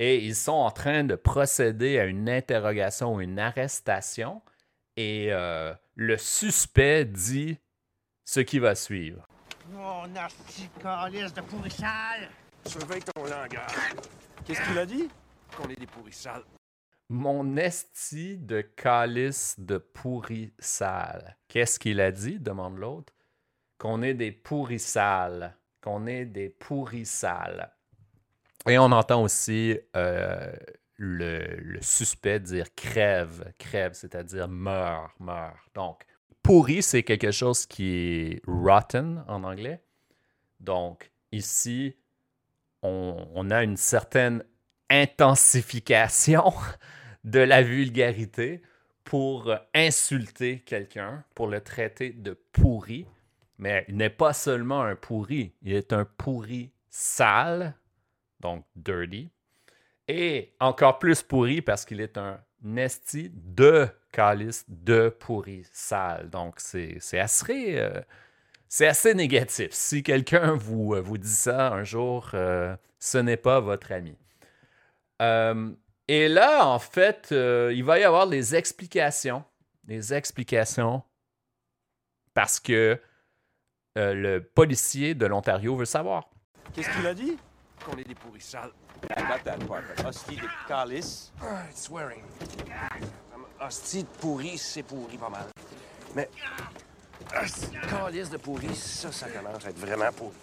Et 0.00 0.24
ils 0.24 0.34
sont 0.34 0.52
en 0.52 0.72
train 0.72 1.04
de 1.04 1.14
procéder 1.14 2.00
à 2.00 2.06
une 2.06 2.28
interrogation 2.28 3.14
ou 3.14 3.20
une 3.20 3.38
arrestation 3.38 4.42
et 4.96 5.28
euh, 5.30 5.72
le 5.94 6.16
suspect 6.16 7.04
dit 7.04 7.58
ce 8.24 8.40
qui 8.40 8.58
va 8.58 8.74
suivre. 8.74 9.28
Calice 10.82 11.32
de! 11.32 11.42
Surveille 12.66 13.02
ton 13.02 13.24
langage. 13.24 13.70
Qu'est-ce 14.44 14.60
qu'il 14.62 14.78
a 14.78 14.86
dit? 14.86 15.08
Qu'on 15.56 15.68
est 15.68 15.78
des 15.78 15.86
pourris 15.86 16.12
sales. 16.12 16.42
Mon 17.08 17.56
esti 17.56 18.36
de 18.38 18.60
calice 18.60 19.54
de 19.58 19.78
pourri 19.78 20.52
sale. 20.58 21.36
Qu'est-ce 21.46 21.78
qu'il 21.78 22.00
a 22.00 22.10
dit? 22.10 22.40
Demande 22.40 22.78
l'autre. 22.78 23.12
Qu'on 23.78 24.02
est 24.02 24.14
des 24.14 24.32
pourris 24.32 24.80
sales. 24.80 25.56
Qu'on 25.80 26.06
est 26.06 26.24
des 26.24 26.48
pourris 26.48 27.06
sales. 27.06 27.72
Et 28.68 28.78
on 28.78 28.90
entend 28.90 29.22
aussi 29.22 29.78
euh, 29.94 30.52
le, 30.96 31.46
le 31.60 31.80
suspect 31.82 32.40
dire 32.40 32.74
crève, 32.74 33.52
crève, 33.58 33.92
c'est-à-dire 33.92 34.48
meurt, 34.48 35.12
meurt. 35.20 35.56
Donc, 35.74 36.04
pourri, 36.42 36.82
c'est 36.82 37.04
quelque 37.04 37.30
chose 37.30 37.64
qui 37.64 37.92
est 37.94 38.42
rotten 38.48 39.24
en 39.28 39.44
anglais. 39.44 39.84
Donc, 40.58 41.12
ici, 41.30 41.94
on, 42.86 43.50
a 43.50 43.62
une 43.62 43.76
certaine 43.76 44.44
intensification 44.90 46.52
de 47.24 47.40
la 47.40 47.62
vulgarité 47.62 48.62
pour 49.04 49.54
insulter 49.74 50.60
quelqu'un, 50.60 51.24
pour 51.34 51.48
le 51.48 51.60
traiter 51.60 52.10
de 52.10 52.32
pourri. 52.52 53.06
Mais 53.58 53.84
il 53.88 53.96
n'est 53.96 54.10
pas 54.10 54.32
seulement 54.32 54.82
un 54.82 54.96
pourri, 54.96 55.54
il 55.62 55.72
est 55.72 55.92
un 55.92 56.04
pourri 56.04 56.72
sale, 56.90 57.74
donc 58.40 58.64
dirty, 58.74 59.30
et 60.08 60.54
encore 60.60 60.98
plus 60.98 61.22
pourri 61.22 61.62
parce 61.62 61.84
qu'il 61.84 62.00
est 62.00 62.18
un 62.18 62.38
esti 62.76 63.30
de 63.32 63.88
calice 64.12 64.64
de 64.68 65.08
pourri 65.08 65.64
sale. 65.72 66.28
Donc 66.28 66.56
c'est 66.58 66.98
c'est 67.00 67.18
assez, 67.18 67.78
euh, 67.78 68.00
c'est 68.68 68.86
assez 68.86 69.14
négatif. 69.14 69.72
Si 69.72 70.02
quelqu'un 70.02 70.54
vous, 70.54 70.94
euh, 70.94 71.00
vous 71.00 71.18
dit 71.18 71.28
ça 71.28 71.72
un 71.72 71.84
jour, 71.84 72.30
euh, 72.34 72.76
ce 72.98 73.18
n'est 73.18 73.36
pas 73.36 73.60
votre 73.60 73.92
ami. 73.92 74.16
Euh, 75.22 75.72
et 76.08 76.28
là, 76.28 76.66
en 76.66 76.78
fait, 76.78 77.30
euh, 77.32 77.72
il 77.74 77.84
va 77.84 77.98
y 77.98 78.04
avoir 78.04 78.26
des 78.26 78.54
explications. 78.54 79.44
Des 79.84 80.12
explications 80.12 81.02
parce 82.34 82.60
que 82.60 83.00
euh, 83.96 84.14
le 84.14 84.42
policier 84.42 85.14
de 85.14 85.26
l'Ontario 85.26 85.76
veut 85.76 85.84
savoir. 85.84 86.28
Qu'est-ce 86.74 86.90
qu'il 86.90 87.06
a 87.06 87.14
dit? 87.14 87.36
Qu'on 87.84 87.96
est 87.96 88.04
des 88.04 88.14
pourris 88.14 88.40
sales. 88.40 88.72
I 89.16 89.22
got 89.22 89.38
that 89.44 89.58
part. 89.66 89.82
Hostie 90.04 90.36
de 90.36 90.48
calice. 90.66 91.32
Ah, 91.40 91.62
it's 91.70 91.84
swearing. 91.84 92.22
Hostie 93.60 94.02
de 94.02 94.08
pourri, 94.20 94.58
c'est 94.58 94.82
pourri 94.82 95.16
pas 95.16 95.28
mal. 95.30 95.46
Mais. 96.14 96.28
De 97.30 97.90
Calice 97.90 98.30
de 98.30 98.36
pourri, 98.36 98.74
ça, 98.74 99.12
ça 99.12 99.28
commence 99.28 99.64
à 99.64 99.70
être 99.70 99.78
vraiment 99.78 100.12
pourri. 100.12 100.36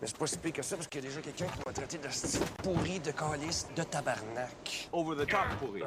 Mais 0.00 0.08
c'est 0.08 0.18
pas 0.18 0.26
si 0.26 0.38
pire 0.38 0.52
que 0.52 0.62
ça 0.62 0.76
parce 0.76 0.88
qu'il 0.88 1.02
y 1.02 1.06
a 1.06 1.08
déjà 1.08 1.20
quelqu'un 1.20 1.46
qui 1.46 1.58
m'a 1.64 1.72
traité 1.72 1.98
de 1.98 2.62
pourri 2.62 2.98
de 3.00 3.12
calice 3.12 3.68
de 3.76 3.82
tabarnak. 3.84 4.88
Over 4.92 5.24
the 5.24 5.28
top 5.28 5.46
pourri. 5.60 5.82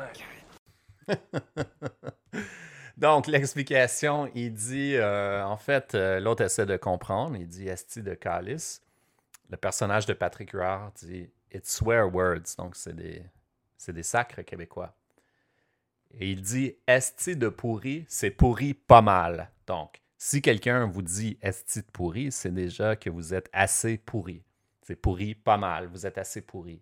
Donc, 2.97 3.27
l'explication, 3.27 4.31
il 4.33 4.53
dit, 4.53 4.95
euh, 4.95 5.43
en 5.45 5.57
fait, 5.57 5.95
euh, 5.95 6.21
l'autre 6.21 6.43
essaie 6.43 6.65
de 6.65 6.77
comprendre, 6.77 7.35
il 7.35 7.47
dit 7.47 7.67
Esti 7.67 8.01
de 8.01 8.13
Calice. 8.13 8.81
Le 9.49 9.57
personnage 9.57 10.05
de 10.05 10.13
Patrick 10.13 10.51
Huard 10.51 10.93
dit 10.95 11.29
It's 11.51 11.75
swear 11.75 12.13
words, 12.13 12.55
donc 12.57 12.77
c'est 12.77 12.95
des, 12.95 13.21
c'est 13.77 13.93
des 13.93 14.03
sacres 14.03 14.41
québécois. 14.43 14.95
Et 16.13 16.31
il 16.31 16.41
dit 16.41 16.77
Esti 16.87 17.35
de 17.35 17.49
pourri, 17.49 18.05
c'est 18.07 18.31
pourri 18.31 18.73
pas 18.73 19.01
mal. 19.01 19.51
Donc, 19.67 20.01
si 20.27 20.41
quelqu'un 20.41 20.87
vous 20.87 21.03
dit 21.03 21.37
Esti 21.43 21.81
de 21.81 21.91
pourri, 21.93 22.31
c'est 22.31 22.51
déjà 22.51 22.95
que 22.95 23.11
vous 23.11 23.35
êtes 23.35 23.47
assez 23.53 23.99
pourri. 23.99 24.41
C'est 24.81 24.95
pourri 24.95 25.35
pas 25.35 25.57
mal, 25.57 25.85
vous 25.85 26.07
êtes 26.07 26.17
assez 26.17 26.41
pourri. 26.41 26.81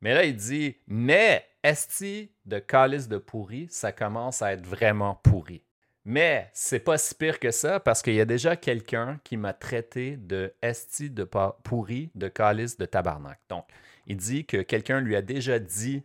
Mais 0.00 0.14
là, 0.14 0.22
il 0.22 0.36
dit, 0.36 0.76
mais 0.86 1.44
esti 1.64 2.30
de 2.44 2.60
calice 2.60 3.08
de 3.08 3.18
pourri, 3.18 3.66
ça 3.68 3.90
commence 3.90 4.42
à 4.42 4.52
être 4.52 4.64
vraiment 4.64 5.16
pourri. 5.24 5.64
Mais 6.04 6.48
c'est 6.52 6.78
pas 6.78 6.98
si 6.98 7.16
pire 7.16 7.40
que 7.40 7.50
ça 7.50 7.80
parce 7.80 8.00
qu'il 8.00 8.14
y 8.14 8.20
a 8.20 8.24
déjà 8.24 8.54
quelqu'un 8.54 9.18
qui 9.24 9.36
m'a 9.36 9.54
traité 9.54 10.16
de 10.16 10.54
esti 10.62 11.10
de 11.10 11.24
pourri, 11.64 12.12
de 12.14 12.28
calice 12.28 12.78
de 12.78 12.86
tabarnak. 12.86 13.40
Donc, 13.48 13.64
il 14.06 14.18
dit 14.18 14.46
que 14.46 14.58
quelqu'un 14.62 15.00
lui 15.00 15.16
a 15.16 15.22
déjà 15.22 15.58
dit 15.58 16.04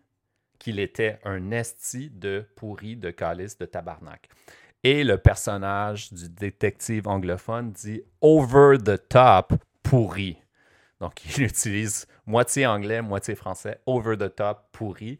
qu'il 0.57 0.79
était 0.79 1.19
un 1.23 1.51
esti 1.51 2.09
de 2.09 2.47
pourri, 2.55 2.95
de 2.95 3.11
calice 3.11 3.59
de 3.59 3.67
tabarnak. 3.67 4.27
Et 4.83 5.03
le 5.03 5.17
personnage 5.17 6.11
du 6.11 6.29
détective 6.29 7.07
anglophone 7.07 7.71
dit 7.71 8.01
over 8.21 8.77
the 8.77 9.07
top 9.07 9.53
pourri. 9.81 10.37
Donc, 10.99 11.23
il 11.25 11.43
utilise 11.43 12.07
moitié 12.25 12.65
anglais, 12.65 13.01
moitié 13.01 13.35
français, 13.35 13.79
over 13.85 14.17
the 14.17 14.33
top, 14.33 14.67
pourri, 14.71 15.19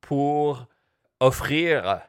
pour 0.00 0.66
offrir 1.20 2.00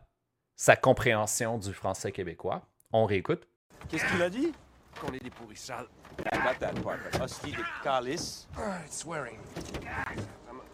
sa 0.55 0.75
compréhension 0.75 1.57
du 1.57 1.73
français 1.73 2.11
québécois. 2.11 2.61
On 2.91 3.05
réécoute. 3.05 3.47
Qu'est-ce 3.87 4.05
qu'il 4.11 4.21
a 4.21 4.29
dit? 4.29 4.51
Qu'on 4.99 5.13
est 5.13 5.23
des 5.23 5.29
pourris 5.29 5.55
sales. 5.55 5.87
I 6.33 6.37
got 6.39 6.59
that 6.59 6.73
part. 6.83 6.97
but 6.97 7.21
Hostie 7.21 7.51
de 7.51 7.63
calice. 7.83 8.47
Ah, 8.57 8.79
it's 8.85 8.97
swearing. 8.99 9.37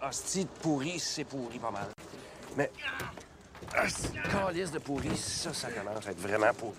Hostie 0.02 0.46
de 0.46 0.50
pourri, 0.62 0.98
c'est 0.98 1.24
pourri 1.24 1.60
pas 1.60 1.72
mal. 1.72 1.88
Mais. 2.58 2.72
De 3.76 4.32
calice 4.32 4.72
de 4.72 4.80
pourri, 4.80 5.16
ça, 5.18 5.54
ça 5.54 5.70
commence 5.70 6.08
à 6.08 6.12
être 6.12 6.20
vraiment 6.20 6.54
pourri. 6.54 6.78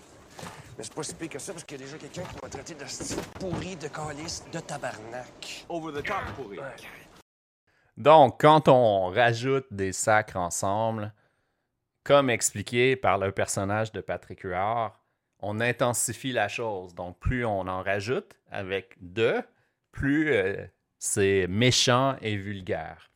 Mais 0.76 0.84
c'est 0.84 0.94
pas 0.94 1.02
si 1.02 1.14
pire 1.14 1.28
que 1.28 1.38
ça 1.38 1.52
parce 1.52 1.64
qu'il 1.64 1.80
y 1.80 1.82
a 1.82 1.84
déjà 1.84 1.98
quelqu'un 1.98 2.22
qui 2.22 2.36
m'a 2.42 2.48
traité 2.48 2.74
de 2.74 3.38
pourri 3.38 3.76
de 3.76 3.88
calice 3.88 4.44
de 4.52 4.60
tabarnak. 4.60 5.66
Over 5.68 5.92
the 5.92 6.04
top 6.04 6.24
pourri. 6.36 6.58
Donc, 7.96 8.40
quand 8.40 8.68
on 8.68 9.06
rajoute 9.06 9.66
des 9.70 9.92
sacres 9.92 10.36
ensemble, 10.36 11.12
comme 12.04 12.28
expliqué 12.28 12.94
par 12.94 13.18
le 13.18 13.32
personnage 13.32 13.90
de 13.92 14.00
Patrick 14.00 14.40
Huard, 14.42 15.02
on 15.40 15.60
intensifie 15.60 16.32
la 16.32 16.48
chose. 16.48 16.94
Donc, 16.94 17.18
plus 17.18 17.44
on 17.44 17.60
en 17.60 17.82
rajoute 17.82 18.38
avec 18.50 18.96
de, 19.00 19.42
plus 19.92 20.30
euh, 20.32 20.66
c'est 20.98 21.46
méchant 21.48 22.16
et 22.20 22.36
vulgaire. 22.36 23.10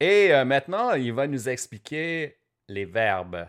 Et 0.00 0.32
euh, 0.32 0.44
maintenant, 0.44 0.92
il 0.92 1.12
va 1.12 1.26
nous 1.26 1.48
expliquer 1.48 2.38
les 2.68 2.84
verbes. 2.84 3.48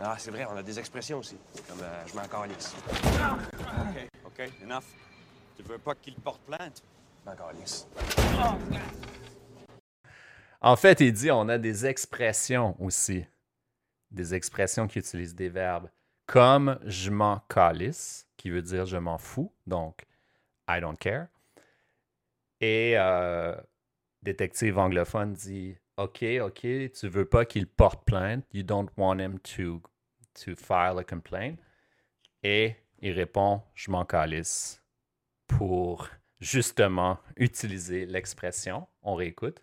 Ah, 0.00 0.14
c'est 0.18 0.30
vrai, 0.30 0.46
on 0.48 0.56
a 0.56 0.62
des 0.62 0.78
expressions 0.78 1.18
aussi. 1.18 1.36
Comme 1.68 1.80
euh, 1.82 2.06
je 2.06 2.14
m'en 2.14 2.28
calisse. 2.28 2.74
OK, 2.86 4.08
OK, 4.26 4.50
enough. 4.62 4.84
Tu 5.56 5.62
veux 5.64 5.78
pas 5.78 5.94
qu'il 5.96 6.14
porte 6.14 6.40
plainte? 6.42 6.82
Je 7.24 7.30
m'en 7.30 7.36
calisse. 7.36 7.88
En 10.60 10.76
fait, 10.76 11.00
il 11.00 11.12
dit 11.12 11.30
on 11.32 11.48
a 11.48 11.58
des 11.58 11.86
expressions 11.86 12.76
aussi. 12.80 13.26
Des 14.10 14.34
expressions 14.34 14.86
qui 14.86 15.00
utilisent 15.00 15.34
des 15.34 15.48
verbes. 15.48 15.90
Comme 16.26 16.78
je 16.84 17.10
m'en 17.10 17.40
calisse, 17.48 18.28
qui 18.36 18.50
veut 18.50 18.62
dire 18.62 18.86
je 18.86 18.96
m'en 18.96 19.18
fous, 19.18 19.52
donc 19.66 20.06
I 20.68 20.80
don't 20.80 20.96
care. 20.96 21.26
Et 22.60 22.94
euh, 22.96 23.56
détective 24.22 24.78
anglophone 24.78 25.32
dit 25.32 25.76
OK, 25.98 26.24
OK, 26.40 26.60
tu 26.60 27.08
veux 27.08 27.24
pas 27.24 27.44
qu'il 27.44 27.66
porte 27.66 28.04
plainte. 28.04 28.44
You 28.52 28.62
don't 28.62 28.88
want 28.96 29.18
him 29.18 29.40
to, 29.56 29.82
to 30.44 30.54
file 30.54 30.96
a 30.96 31.02
complaint. 31.02 31.58
Et 32.44 32.76
il 33.00 33.14
répond 33.14 33.62
je 33.74 33.90
m'en 33.90 34.04
calisse 34.04 34.80
pour 35.48 36.08
justement 36.38 37.18
utiliser 37.36 38.06
l'expression. 38.06 38.86
On 39.02 39.16
réécoute. 39.16 39.60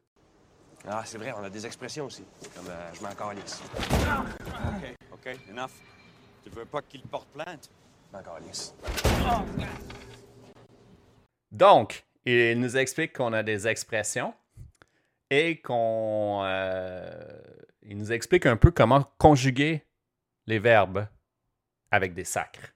Ah, 0.85 1.03
c'est 1.05 1.17
vrai, 1.17 1.31
on 1.31 1.43
a 1.43 1.49
des 1.49 1.65
expressions 1.65 2.07
aussi. 2.07 2.25
Comme 2.53 2.67
euh, 2.67 2.93
je 2.93 3.01
m'en 3.01 3.15
calisse. 3.15 3.61
OK, 3.93 4.93
OK, 5.13 5.39
enough. 5.49 5.71
Tu 6.43 6.49
veux 6.49 6.65
pas 6.65 6.81
qu'il 6.81 7.03
porte 7.03 7.29
plainte? 7.29 7.69
Je 8.11 8.17
m'en 8.17 8.23
calisse. 8.23 8.75
Donc, 11.49 12.05
il 12.25 12.59
nous 12.59 12.75
explique 12.75 13.13
qu'on 13.13 13.31
a 13.31 13.41
des 13.41 13.69
expressions 13.69 14.33
et 15.29 15.61
qu'on. 15.61 16.41
euh, 16.45 17.09
il 17.83 17.97
nous 17.97 18.11
explique 18.11 18.45
un 18.45 18.57
peu 18.57 18.71
comment 18.71 19.03
conjuguer 19.17 19.85
les 20.47 20.59
verbes 20.59 21.07
avec 21.91 22.13
des 22.13 22.23
sacres. 22.23 22.73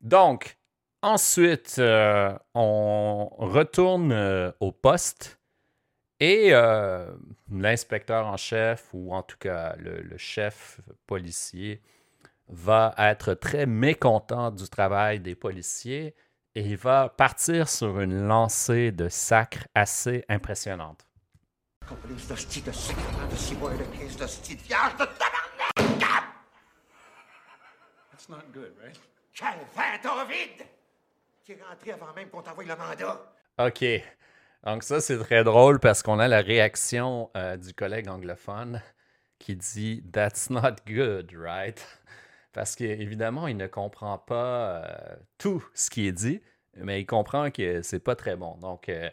Donc, 0.00 0.58
ensuite, 1.02 1.76
euh, 1.78 2.36
on 2.54 3.28
retourne 3.38 4.12
euh, 4.12 4.52
au 4.60 4.72
poste 4.72 5.40
et 6.20 6.50
l'inspecteur 7.50 8.26
en 8.26 8.36
chef, 8.36 8.88
ou 8.92 9.14
en 9.14 9.22
tout 9.22 9.36
cas 9.38 9.76
le, 9.76 10.02
le 10.02 10.16
chef 10.18 10.80
policier, 11.06 11.80
va 12.48 12.94
être 12.98 13.34
très 13.34 13.66
mécontent 13.66 14.50
du 14.50 14.68
travail 14.68 15.20
des 15.20 15.36
policiers 15.36 16.16
et 16.54 16.62
il 16.62 16.76
va 16.76 17.08
partir 17.08 17.68
sur 17.68 18.00
une 18.00 18.26
lancée 18.26 18.90
de 18.90 19.08
sacres 19.08 19.68
assez 19.74 20.24
impressionnante. 20.28 21.07
Complice 21.88 22.28
de 22.28 22.36
sti 22.36 22.62
de 22.62 22.72
sacrement 22.72 23.26
de 23.30 23.36
ciboire 23.36 23.78
de 23.78 23.84
crise 23.96 24.16
de 24.16 24.26
sti 24.26 24.56
de 24.56 24.62
vierge 24.62 24.92
de 24.92 25.04
tabarnak! 25.04 26.24
That's 28.10 28.28
not 28.28 28.42
good, 28.52 28.74
right? 28.82 29.00
Calvaire, 29.34 30.00
rentré 31.56 31.92
avant 31.92 32.12
même 32.14 32.28
qu'on 32.28 32.42
t'envoie 32.42 32.64
le 32.64 32.76
mandat. 32.76 33.32
OK. 33.58 33.84
Donc 34.64 34.82
ça, 34.82 35.00
c'est 35.00 35.18
très 35.18 35.44
drôle 35.44 35.78
parce 35.80 36.02
qu'on 36.02 36.18
a 36.18 36.28
la 36.28 36.40
réaction 36.40 37.30
euh, 37.36 37.56
du 37.56 37.72
collègue 37.72 38.08
anglophone 38.08 38.82
qui 39.38 39.56
dit 39.56 40.02
«That's 40.12 40.50
not 40.50 40.76
good, 40.86 41.32
right?» 41.34 41.82
Parce 42.52 42.74
qu'évidemment, 42.74 43.46
il 43.46 43.56
ne 43.56 43.66
comprend 43.66 44.18
pas 44.18 44.82
euh, 44.84 45.16
tout 45.38 45.64
ce 45.74 45.90
qui 45.90 46.08
est 46.08 46.12
dit, 46.12 46.42
mais 46.74 47.00
il 47.00 47.06
comprend 47.06 47.50
que 47.50 47.82
c'est 47.82 48.00
pas 48.00 48.16
très 48.16 48.36
bon. 48.36 48.56
Donc, 48.56 48.88
euh, 48.88 49.08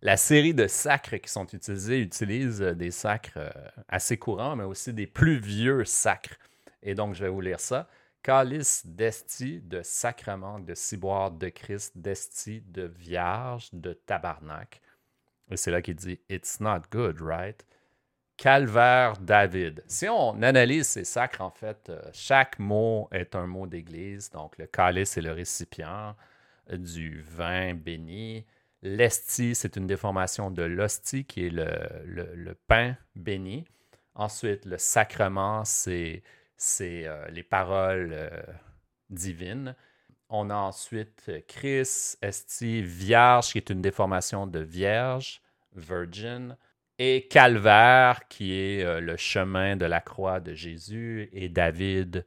la 0.00 0.16
série 0.16 0.54
de 0.54 0.66
sacres 0.66 1.16
qui 1.16 1.28
sont 1.28 1.46
utilisés 1.46 2.00
utilise 2.00 2.62
euh, 2.62 2.74
des 2.74 2.90
sacres 2.90 3.32
euh, 3.36 3.50
assez 3.88 4.16
courants, 4.16 4.54
mais 4.56 4.64
aussi 4.64 4.92
des 4.92 5.06
plus 5.06 5.38
vieux 5.38 5.84
sacres. 5.84 6.38
Et 6.82 6.94
donc, 6.94 7.14
je 7.14 7.24
vais 7.24 7.30
vous 7.30 7.40
lire 7.40 7.60
ça. 7.60 7.88
Calice 8.22 8.86
d'esti, 8.86 9.60
de 9.60 9.82
sacrement, 9.82 10.60
de 10.60 10.74
ciboire, 10.74 11.30
de 11.30 11.48
Christ, 11.48 11.96
d'esti, 11.96 12.60
de 12.60 12.82
vierge, 12.84 13.70
de 13.72 13.92
tabarnak. 13.92 14.80
Et 15.50 15.56
c'est 15.56 15.70
là 15.70 15.82
qu'il 15.82 15.96
dit 15.96 16.20
It's 16.28 16.60
not 16.60 16.82
good, 16.92 17.20
right? 17.20 17.64
Calvaire 18.36 19.14
David. 19.18 19.82
Si 19.88 20.08
on 20.08 20.40
analyse 20.42 20.86
ces 20.86 21.04
sacres, 21.04 21.40
en 21.40 21.50
fait, 21.50 21.88
euh, 21.90 22.00
chaque 22.12 22.60
mot 22.60 23.08
est 23.10 23.34
un 23.34 23.48
mot 23.48 23.66
d'église. 23.66 24.30
Donc, 24.30 24.58
le 24.58 24.66
calice, 24.66 25.10
c'est 25.10 25.22
le 25.22 25.32
récipient 25.32 26.14
du 26.70 27.22
vin 27.22 27.74
béni. 27.74 28.44
L'esti, 28.82 29.54
c'est 29.54 29.76
une 29.76 29.86
déformation 29.86 30.50
de 30.50 30.62
l'hostie, 30.62 31.24
qui 31.24 31.46
est 31.46 31.50
le, 31.50 32.54
pain 32.66 32.96
béni. 33.16 33.64
Ensuite, 34.14 34.66
le 34.66 34.78
sacrement, 34.78 35.64
c'est 35.64 36.22
euh, 36.80 37.28
les 37.28 37.42
paroles 37.42 38.12
euh, 38.12 38.42
divines. 39.10 39.74
On 40.28 40.50
a 40.50 40.54
ensuite 40.54 41.24
euh, 41.28 41.40
Christ, 41.48 42.18
esti, 42.22 42.82
vierge, 42.82 43.52
qui 43.52 43.58
est 43.58 43.70
une 43.70 43.82
déformation 43.82 44.46
de 44.46 44.60
vierge, 44.60 45.42
virgin. 45.74 46.56
Et 47.00 47.26
Calvaire, 47.28 48.26
qui 48.28 48.54
est 48.54 49.00
le 49.00 49.16
chemin 49.16 49.76
de 49.76 49.84
la 49.84 50.00
croix 50.00 50.40
de 50.40 50.52
Jésus, 50.52 51.28
et 51.32 51.48
David, 51.48 52.26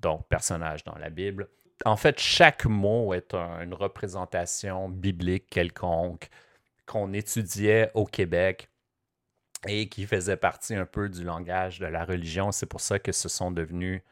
donc 0.00 0.28
personnage 0.28 0.84
dans 0.84 0.96
la 0.96 1.08
Bible. 1.08 1.48
En 1.84 1.96
fait, 1.96 2.18
chaque 2.18 2.64
mot 2.64 3.12
est 3.14 3.34
un- 3.34 3.60
une 3.62 3.74
représentation 3.74 4.88
biblique 4.88 5.48
quelconque 5.50 6.28
qu'on 6.86 7.12
étudiait 7.12 7.90
au 7.94 8.06
Québec 8.06 8.70
et 9.66 9.88
qui 9.88 10.06
faisait 10.06 10.36
partie 10.36 10.74
un 10.74 10.86
peu 10.86 11.08
du 11.08 11.24
langage 11.24 11.78
de 11.80 11.86
la 11.86 12.04
religion. 12.04 12.52
C'est 12.52 12.66
pour 12.66 12.80
ça 12.80 12.98
que 12.98 13.12
ce 13.12 13.28
sont 13.28 13.50
devenus 13.50 14.02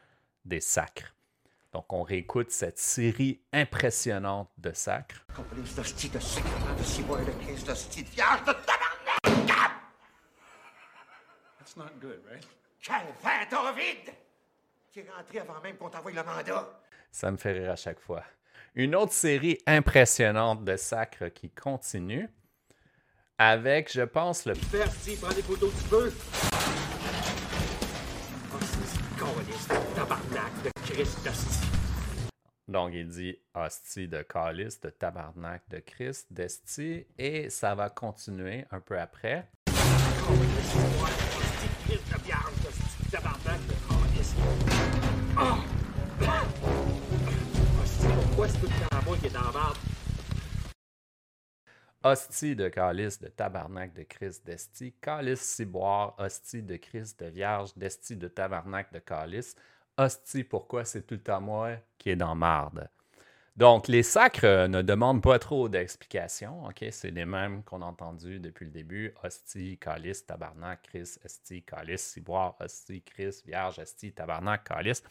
des 0.45 0.61
sacres. 0.61 1.13
Donc, 1.71 1.91
on 1.91 2.03
réécoute 2.03 2.51
cette 2.51 2.77
série 2.77 3.41
impressionnante 3.51 4.49
de 4.59 4.71
sacres. 4.73 5.25
That's 11.59 11.75
not 11.77 11.89
good, 11.99 12.21
right? 12.29 12.45
Calvaire, 12.81 13.47
t'as 13.49 13.71
vide! 13.71 14.13
Tu 14.91 14.99
es 14.99 15.05
rentré 15.09 15.39
avant 15.39 15.59
même 15.61 15.77
qu'on 15.77 15.89
t'envoie 15.89 16.11
le 16.11 16.23
mandat. 16.23 16.82
Ça 17.13 17.29
me 17.29 17.37
fait 17.37 17.51
rire 17.51 17.69
à 17.69 17.75
chaque 17.75 17.99
fois. 17.99 18.23
Une 18.73 18.95
autre 18.95 19.13
série 19.13 19.59
impressionnante 19.67 20.65
de 20.65 20.75
sacres 20.75 21.27
qui 21.27 21.51
continue 21.51 22.27
avec, 23.37 23.93
je 23.93 24.01
pense, 24.01 24.47
le 24.47 24.55
Merci, 24.73 25.15
prends 25.21 25.31
des 25.31 25.43
photos 25.43 25.71
tu 25.77 25.89
peux. 25.89 26.11
Oh, 28.51 28.57
c'est 28.61 29.19
calice 29.19 29.67
de 29.67 29.95
tabarnak 29.95 30.63
de 30.63 30.71
Christ. 30.81 31.29
Donc, 32.67 32.93
il 32.95 33.07
dit 33.07 33.37
hostie 33.53 34.07
de 34.07 34.23
calice, 34.23 34.81
de 34.81 34.89
tabarnak, 34.89 35.61
de 35.69 35.79
Christ, 35.79 36.33
d'esti, 36.33 37.05
et 37.19 37.51
ça 37.51 37.75
va 37.75 37.91
continuer 37.91 38.65
un 38.71 38.79
peu 38.79 38.99
après. 38.99 39.51
Hostie 52.03 52.55
de 52.55 52.67
calice, 52.67 53.19
de 53.19 53.29
tabarnak, 53.29 53.93
de 53.93 54.03
Christ, 54.03 54.45
d'esti, 54.45 54.93
calice 55.01 55.41
ciboire, 55.41 56.15
hostie 56.17 56.61
de 56.61 56.75
Christ, 56.75 57.19
de 57.19 57.27
vierge, 57.27 57.73
d'esti, 57.77 58.17
de 58.17 58.27
tabarnak, 58.27 58.91
de 58.91 58.99
calice. 58.99 59.55
Hostie, 59.97 60.43
pourquoi 60.43 60.83
c'est 60.83 61.03
tout 61.03 61.15
le 61.15 61.23
temps 61.23 61.39
moi 61.39 61.77
qui 61.97 62.09
est 62.09 62.17
dans 62.17 62.35
marde? 62.35 62.89
Donc, 63.55 63.87
les 63.87 64.01
sacres 64.01 64.45
euh, 64.45 64.67
ne 64.67 64.81
demandent 64.81 65.21
pas 65.21 65.37
trop 65.37 65.69
d'explications. 65.69 66.65
ok? 66.65 66.85
C'est 66.89 67.11
les 67.11 67.25
mêmes 67.25 67.63
qu'on 67.63 67.83
a 67.83 67.85
entendus 67.85 68.39
depuis 68.39 68.65
le 68.65 68.71
début. 68.71 69.13
Hostie, 69.23 69.77
calice, 69.77 70.25
tabarnak, 70.25 70.81
Chris, 70.81 71.17
hostie, 71.23 71.61
calice, 71.61 72.01
ciboire, 72.01 72.55
hostie, 72.59 73.03
Chris, 73.03 73.41
vierge, 73.45 73.77
hostie, 73.77 74.11
tabarnak, 74.11 74.63
calice. 74.63 75.03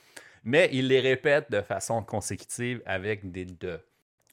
Mais 0.43 0.69
ils 0.73 0.89
les 0.89 0.99
répètent 0.99 1.53
de 1.53 1.61
façon 1.61 2.03
consécutive 2.03 2.83
avec 2.85 3.31
des 3.31 3.45
deux. 3.45 3.81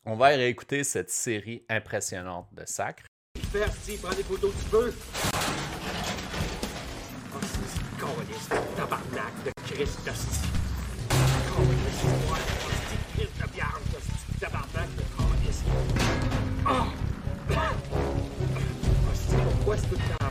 On 0.05 0.15
va 0.15 0.29
réécouter 0.29 0.83
cette 0.83 1.11
série 1.11 1.63
impressionnante 1.69 2.47
de 2.53 2.65
sacres. 2.65 3.03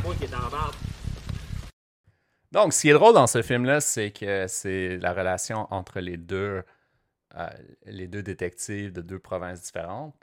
Moi 0.08 0.16
qui 0.16 0.24
est? 0.24 0.28
Donc, 2.50 2.72
ce 2.72 2.80
qui 2.80 2.88
est 2.88 2.94
drôle 2.94 3.12
dans 3.12 3.26
ce 3.26 3.42
film-là, 3.42 3.82
c'est 3.82 4.10
que 4.10 4.46
c'est 4.48 4.96
la 4.96 5.12
relation 5.12 5.66
entre 5.70 6.00
les 6.00 6.16
deux, 6.16 6.64
euh, 7.34 7.48
les 7.84 8.08
deux 8.08 8.22
détectives 8.22 8.90
de 8.92 9.02
deux 9.02 9.18
provinces 9.18 9.60
différentes 9.62 10.16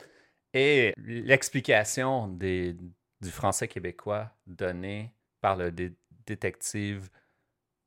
et 0.53 0.91
l'explication 0.97 2.27
des- 2.27 2.75
du 3.21 3.29
français 3.29 3.67
québécois 3.67 4.31
donné 4.47 5.13
par 5.39 5.55
le 5.55 5.71
dé- 5.71 5.95
détective 6.25 7.09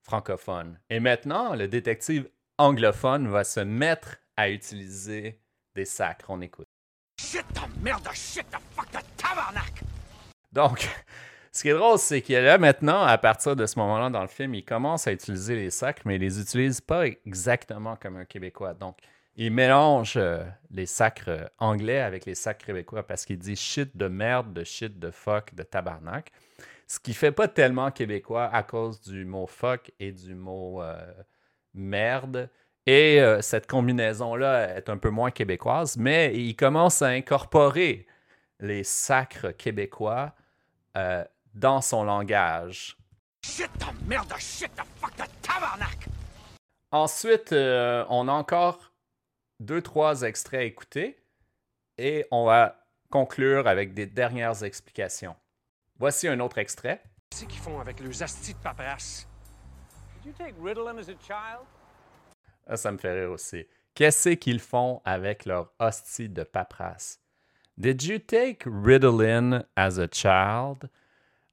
francophone. 0.04 0.78
Et 0.90 1.00
maintenant, 1.00 1.56
le 1.56 1.66
détective 1.66 2.30
anglophone 2.58 3.26
va 3.26 3.42
se 3.42 3.61
mettre 3.61 4.18
à 4.37 4.50
utiliser 4.50 5.40
des 5.74 5.84
sacres. 5.84 6.26
On 6.30 6.40
écoute. 6.42 6.68
Shit 7.20 7.44
merde, 7.80 8.08
shit 8.14 8.46
fuck 8.76 8.88
tabarnak! 9.16 9.82
Donc, 10.52 10.88
ce 11.59 11.62
qui 11.64 11.71
est 11.71 11.75
drôle, 11.75 11.99
c'est 11.99 12.23
que 12.23 12.35
là, 12.35 12.57
maintenant, 12.57 13.03
à 13.03 13.18
partir 13.18 13.57
de 13.57 13.66
ce 13.66 13.81
moment-là 13.81 14.11
dans 14.11 14.23
le 14.23 14.29
film, 14.29 14.55
il 14.55 14.64
commence 14.64 15.09
à 15.09 15.12
utiliser 15.12 15.57
les 15.57 15.71
sacres, 15.71 16.03
mais 16.05 16.14
il 16.14 16.21
les 16.21 16.40
utilise 16.40 16.81
pas 16.81 17.09
exactement 17.09 17.97
comme 17.97 18.16
un 18.16 18.25
Québécois. 18.25 18.75
Donc, 18.75 18.97
il 19.35 19.53
mélange 19.53 20.14
euh, 20.16 20.44
les 20.71 20.87
sacres 20.87 21.31
euh, 21.31 21.47
anglais 21.59 21.99
avec 21.99 22.27
les 22.27 22.37
sacres 22.37 22.64
québécois 22.64 23.05
parce 23.05 23.25
qu'il 23.25 23.40
dit 23.40 23.57
shit 23.57 23.97
de 23.97 24.07
merde, 24.07 24.53
de 24.53 24.62
shit 24.62 25.01
de 25.01 25.11
fuck, 25.11 25.53
de 25.57 25.64
tabarnak. 25.64 26.31
Ce 26.87 27.01
qui 27.01 27.12
fait 27.12 27.33
pas 27.33 27.49
tellement 27.49 27.90
québécois 27.90 28.49
à 28.53 28.62
cause 28.62 29.01
du 29.01 29.25
mot 29.25 29.49
fuck 29.49 29.90
et 29.99 30.12
du 30.12 30.37
mot 30.37 30.81
euh, 30.81 31.12
merde. 31.75 32.51
Et 32.87 33.21
cette 33.42 33.66
combinaison-là 33.66 34.77
est 34.79 34.88
un 34.88 34.97
peu 34.97 35.11
moins 35.11 35.31
québécoise, 35.31 35.99
mais 35.99 36.35
il 36.35 36.57
commence 36.57 37.03
à 37.03 37.09
incorporer 37.09 38.07
les 38.61 38.83
sacres 38.83 39.51
québécois 39.51 40.33
dans 41.54 41.80
son 41.80 42.04
langage. 42.04 42.96
Shit 43.44 43.70
de 43.78 44.08
merde, 44.08 44.28
de 44.28 44.38
shit 44.38 44.70
fuck 45.00 45.14
tabarnak! 45.42 46.08
Ensuite, 46.90 47.52
euh, 47.52 48.04
on 48.08 48.28
a 48.28 48.32
encore 48.32 48.92
deux, 49.61 49.82
trois 49.82 50.22
extraits 50.22 50.61
à 50.61 50.64
écouter 50.64 51.18
et 51.98 52.26
on 52.30 52.44
va 52.44 52.87
conclure 53.11 53.66
avec 53.66 53.94
des 53.94 54.06
dernières 54.06 54.62
explications. 54.62 55.37
Voici 55.98 56.28
un 56.28 56.40
autre 56.40 56.58
extrait. 56.58 57.02
Qu'est-ce 57.30 57.44
qu'ils 57.44 57.61
font 57.61 57.80
avec 57.80 58.00
leurs 58.00 58.22
astis 58.22 58.54
de 58.54 58.58
paperasse? 58.58 59.26
Did 60.22 60.26
you 60.26 60.32
take 60.32 60.54
Ritalin 60.62 60.98
as 60.98 61.08
a 61.08 61.16
child? 61.20 61.66
Ah, 62.66 62.76
ça 62.76 62.92
me 62.92 62.98
fait 62.98 63.20
rire 63.20 63.30
aussi. 63.30 63.66
Qu'est-ce 63.94 64.30
qu'ils 64.30 64.61
font 64.61 65.00
avec 65.04 65.44
leur 65.44 65.72
hostie 65.78 66.28
de 66.28 66.44
paperasse? 66.44 67.20
Did 67.76 68.02
you 68.02 68.18
take 68.18 68.64
Ritalin 68.66 69.64
as 69.74 69.98
a 69.98 70.06
child? 70.06 70.88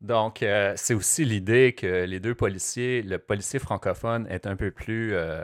Donc, 0.05 0.43
euh, 0.43 0.73
c'est 0.77 0.93
aussi 0.93 1.25
l'idée 1.25 1.73
que 1.73 2.05
les 2.05 2.19
deux 2.19 2.35
policiers, 2.35 3.01
le 3.01 3.17
policier 3.17 3.57
francophone 3.57 4.27
est 4.29 4.45
un 4.45 4.55
peu 4.55 4.69
plus, 4.69 5.15
euh, 5.15 5.43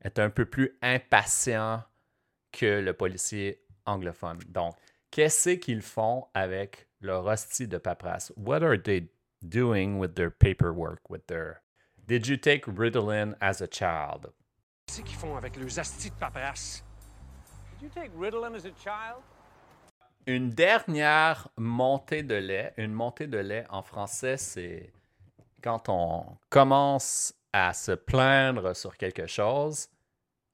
est 0.00 0.18
un 0.18 0.28
peu 0.28 0.44
plus 0.44 0.76
impatient 0.82 1.84
que 2.50 2.80
le 2.80 2.92
policier 2.94 3.62
anglophone. 3.86 4.40
Donc, 4.48 4.74
qu'est-ce 5.12 5.50
qu'ils 5.50 5.82
font 5.82 6.26
avec 6.34 6.88
leur 7.00 7.24
hostie 7.26 7.68
de 7.68 7.78
paperasse? 7.78 8.32
What 8.36 8.64
are 8.64 8.76
they 8.76 9.08
doing 9.40 10.00
with 10.00 10.16
their 10.16 10.32
paperwork, 10.32 11.08
with 11.08 11.24
their... 11.28 11.62
Did 12.04 12.26
you 12.26 12.36
take 12.36 12.66
Ritalin 12.66 13.36
as 13.40 13.62
a 13.62 13.68
child? 13.68 14.32
Qu'est-ce 14.88 15.02
qu'ils 15.02 15.16
font 15.16 15.36
avec 15.36 15.56
leurs 15.56 15.78
astis 15.78 16.10
de 16.10 16.16
paperasse? 16.16 16.84
Did 17.78 17.84
you 17.84 17.88
take 17.94 18.10
Ritalin 18.18 18.56
as 18.56 18.64
a 18.64 18.72
child? 18.72 19.22
Une 20.26 20.50
dernière 20.50 21.48
montée 21.56 22.22
de 22.22 22.36
lait. 22.36 22.72
Une 22.76 22.92
montée 22.92 23.26
de 23.26 23.38
lait 23.38 23.64
en 23.70 23.82
français, 23.82 24.36
c'est 24.36 24.92
quand 25.64 25.88
on 25.88 26.24
commence 26.48 27.34
à 27.52 27.74
se 27.74 27.90
plaindre 27.90 28.76
sur 28.76 28.96
quelque 28.96 29.26
chose, 29.26 29.88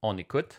on 0.03 0.17
écoute. 0.17 0.59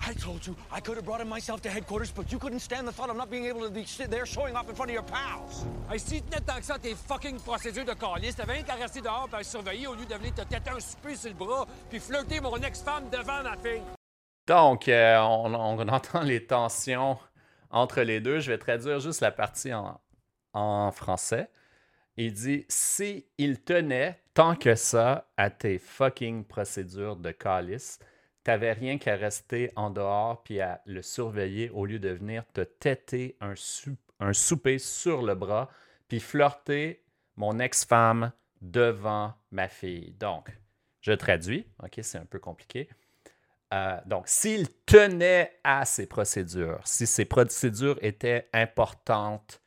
I 0.00 0.14
told 0.14 0.44
you 0.46 0.56
I 0.74 0.80
could 0.80 0.96
have 0.96 1.04
brought 1.04 1.20
him 1.20 1.28
myself 1.28 1.60
to 1.62 1.68
headquarters, 1.68 2.10
but 2.10 2.32
you 2.32 2.38
couldn't 2.38 2.60
stand 2.60 2.88
the 2.88 2.92
thought 2.92 3.10
of 3.10 3.16
not 3.16 3.30
being 3.30 3.44
able 3.44 3.60
to 3.60 3.70
be 3.70 3.84
sit 3.84 4.10
there 4.10 4.24
showing 4.24 4.56
off 4.56 4.68
in 4.68 4.74
front 4.74 4.90
of 4.90 4.94
your 4.94 5.04
pals. 5.04 5.66
Hey, 5.90 5.98
si 5.98 6.22
tenais 6.22 6.40
tant 6.40 6.58
que 6.58 6.64
ça 6.64 6.78
tes 6.78 6.94
fucking 6.94 7.38
procédures 7.40 7.84
de 7.84 7.92
calice, 7.92 8.36
t'avais 8.36 8.54
rien 8.54 8.62
qu'à 8.62 8.74
rester 8.74 9.02
dehors 9.02 9.28
et 9.30 9.34
à 9.34 9.38
le 9.38 9.44
surveiller 9.44 9.86
au 9.86 9.94
lieu 9.94 10.06
de 10.06 10.14
venir 10.14 10.34
te 10.34 10.42
têter 10.42 10.70
un 10.70 10.80
souper 10.80 11.14
sur 11.14 11.28
le 11.28 11.36
bras 11.36 11.66
puis 11.90 12.00
flirter 12.00 12.40
mon 12.40 12.56
ex-femme 12.56 13.10
devant 13.10 13.42
ma 13.42 13.56
fille. 13.58 13.82
Donc, 14.46 14.88
euh, 14.88 15.18
on, 15.20 15.54
on 15.54 15.88
entend 15.88 16.22
les 16.22 16.46
tensions 16.46 17.18
entre 17.70 18.02
les 18.02 18.20
deux. 18.20 18.40
Je 18.40 18.50
vais 18.50 18.58
traduire 18.58 19.00
juste 19.00 19.20
la 19.20 19.32
partie 19.32 19.72
en, 19.72 20.90
français. 20.92 21.50
Il 22.16 22.32
dit 22.32 22.64
Si 22.68 23.26
il 23.38 23.62
tenait 23.62 24.18
tant 24.34 24.54
que 24.54 24.74
ça 24.74 25.28
à 25.36 25.50
tes 25.50 25.78
fucking 25.78 26.44
procédures 26.44 27.16
de 27.16 27.30
calice, 27.30 27.98
t'avais 28.42 28.72
rien 28.72 28.96
qu'à 28.96 29.16
rester 29.16 29.70
en 29.76 29.90
dehors 29.90 30.42
puis 30.42 30.60
à 30.60 30.80
le 30.86 31.02
surveiller 31.02 31.68
au 31.70 31.84
lieu 31.84 31.98
de 31.98 32.10
venir 32.10 32.44
te 32.54 32.62
têter 32.62 33.36
un, 33.40 33.54
un 34.20 34.32
souper 34.32 34.78
sur 34.78 35.22
le 35.22 35.34
bras 35.34 35.68
puis 36.08 36.20
flirter 36.20 37.02
mon 37.36 37.58
ex-femme 37.58 38.32
devant 38.60 39.34
ma 39.50 39.68
fille. 39.68 40.14
Donc, 40.18 40.50
je 41.00 41.12
traduis. 41.12 41.66
OK, 41.82 41.98
c'est 42.02 42.18
un 42.18 42.24
peu 42.24 42.38
compliqué. 42.38 42.88
Euh, 43.74 43.98
donc, 44.06 44.28
s'il 44.28 44.68
tenait 44.84 45.58
à 45.64 45.84
ces 45.84 46.06
procédures, 46.06 46.80
si 46.84 47.06
ces 47.06 47.24
procédures 47.24 47.98
étaient 48.00 48.48
importantes 48.52 49.60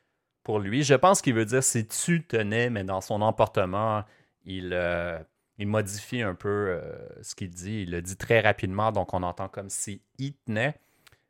pour 0.43 0.59
lui, 0.59 0.83
je 0.83 0.95
pense 0.95 1.21
qu'il 1.21 1.33
veut 1.33 1.45
dire 1.45 1.63
si 1.63 1.87
tu 1.87 2.25
tenais, 2.25 2.69
mais 2.69 2.83
dans 2.83 3.01
son 3.01 3.21
emportement, 3.21 4.03
il, 4.45 4.71
euh, 4.73 5.19
modifie 5.59 6.21
un 6.21 6.35
peu 6.35 6.49
euh, 6.49 7.21
ce 7.21 7.35
qu'il 7.35 7.49
dit. 7.49 7.83
Il 7.83 7.91
le 7.91 8.01
dit 8.01 8.15
très 8.15 8.39
rapidement, 8.39 8.91
donc 8.91 9.13
on 9.13 9.23
entend 9.23 9.49
comme 9.49 9.69
si 9.69 10.01
il 10.17 10.33
tenait, 10.45 10.75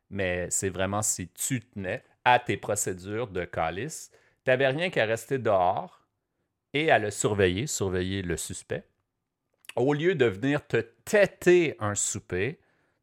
mais 0.08 0.48
c'est 0.50 0.70
vraiment 0.70 1.02
si 1.02 1.28
tu 1.28 1.60
tenais 1.60 2.04
à 2.24 2.38
tes 2.38 2.56
procédures 2.56 3.28
de 3.28 3.44
calice. 3.44 4.10
Tu 4.44 4.50
n'avais 4.50 4.68
rien 4.68 4.90
qu'à 4.90 5.04
rester 5.06 5.38
dehors 5.38 6.06
et 6.72 6.90
à 6.92 7.00
le 7.00 7.10
surveiller, 7.10 7.66
surveiller 7.66 8.22
le 8.22 8.36
suspect 8.36 8.84
au 9.76 9.92
lieu 9.94 10.14
de 10.14 10.26
venir 10.26 10.66
te 10.66 10.78
têter 11.04 11.76
un 11.80 11.94
souper, 11.94 12.60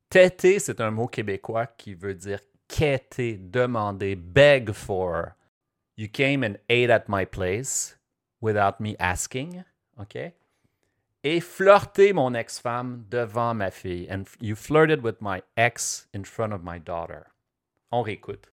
têter, 0.09 0.59
c'est 0.59 0.81
un 0.81 0.91
mot 0.91 1.07
québécois 1.07 1.67
qui 1.67 1.93
veut 1.93 2.13
dire 2.13 2.39
quêter, 2.67 3.37
demander, 3.37 4.15
beg 4.15 4.71
for. 4.71 5.35
You 5.95 6.07
came 6.07 6.43
and 6.43 6.57
ate 6.69 6.89
at 6.89 7.05
my 7.07 7.25
place 7.25 7.97
without 8.41 8.79
me 8.79 8.95
asking, 8.99 9.63
OK? 9.99 10.33
Et 11.23 11.41
flirter 11.41 12.13
mon 12.13 12.35
ex-femme 12.35 13.05
devant 13.09 13.55
ma 13.55 13.71
fille. 13.71 14.07
And 14.09 14.25
you 14.39 14.55
flirted 14.55 15.01
with 15.03 15.19
my 15.21 15.41
ex 15.57 16.07
in 16.13 16.23
front 16.23 16.53
of 16.53 16.63
my 16.63 16.79
daughter. 16.79 17.27
On 17.91 18.03
réécoute. 18.03 18.51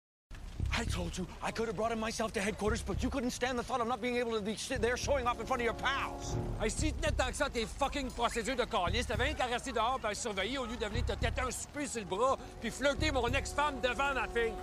I 0.72 0.84
told 0.84 1.16
you 1.16 1.26
I 1.42 1.50
could 1.50 1.68
have 1.68 1.76
brought 1.76 1.92
him 1.92 2.00
myself 2.00 2.32
to 2.32 2.40
headquarters, 2.40 2.82
but 2.82 3.02
you 3.02 3.10
couldn't 3.10 3.30
stand 3.30 3.58
the 3.58 3.62
thought 3.62 3.80
of 3.80 3.88
not 3.88 4.00
being 4.00 4.16
able 4.16 4.32
to 4.32 4.40
be 4.40 4.56
sit 4.56 4.80
there 4.80 4.96
showing 4.96 5.26
off 5.26 5.38
in 5.38 5.46
front 5.46 5.60
of 5.60 5.64
your 5.64 5.74
pals. 5.74 6.36
Hey, 6.60 6.70
si 6.70 6.92
tu 6.92 7.00
tenais 7.00 7.12
tant 7.16 7.28
que 7.28 7.36
ça 7.36 7.48
tes 7.50 7.66
fucking 7.66 8.10
procédures 8.10 8.56
de 8.56 8.64
calice, 8.64 9.06
t'avais 9.06 9.24
rien 9.24 9.34
qu'à 9.34 9.46
rester 9.46 9.72
dehors 9.72 10.00
le 10.02 10.14
surveiller 10.14 10.58
au 10.58 10.66
lieu 10.66 10.76
de 10.76 10.86
venir 10.86 11.04
te 11.04 11.12
têter 11.12 11.40
un 11.40 11.50
souper 11.50 11.86
sur 11.86 12.00
le 12.00 12.06
bras 12.06 12.38
puis 12.60 12.70
flirter 12.70 13.10
mon 13.10 13.28
ex-femme 13.28 13.80
devant 13.80 14.14
ma 14.14 14.26
fille. 14.28 14.54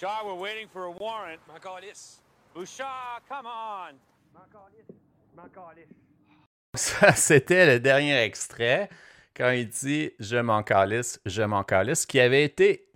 Char, 0.00 0.24
we're 0.24 0.34
waiting 0.34 0.68
for 0.68 0.84
a 0.84 0.90
warrant. 0.90 1.40
M'en 1.48 1.58
calisse. 1.58 2.22
Bouchard, 2.54 3.20
come 3.28 3.46
on. 3.46 3.94
M'en 4.32 4.46
calisse. 4.50 4.96
M'en 5.36 5.48
calisse. 5.48 5.88
Ça, 6.74 7.12
c'était 7.12 7.66
le 7.66 7.80
dernier 7.80 8.22
extrait 8.22 8.88
quand 9.36 9.50
il 9.50 9.68
dit 9.68 10.12
Je 10.18 10.36
m'en 10.36 10.62
calisse, 10.62 11.20
je 11.26 11.42
m'en 11.42 11.64
calisse, 11.64 12.06
qui 12.06 12.20
avait 12.20 12.44
été 12.44 12.87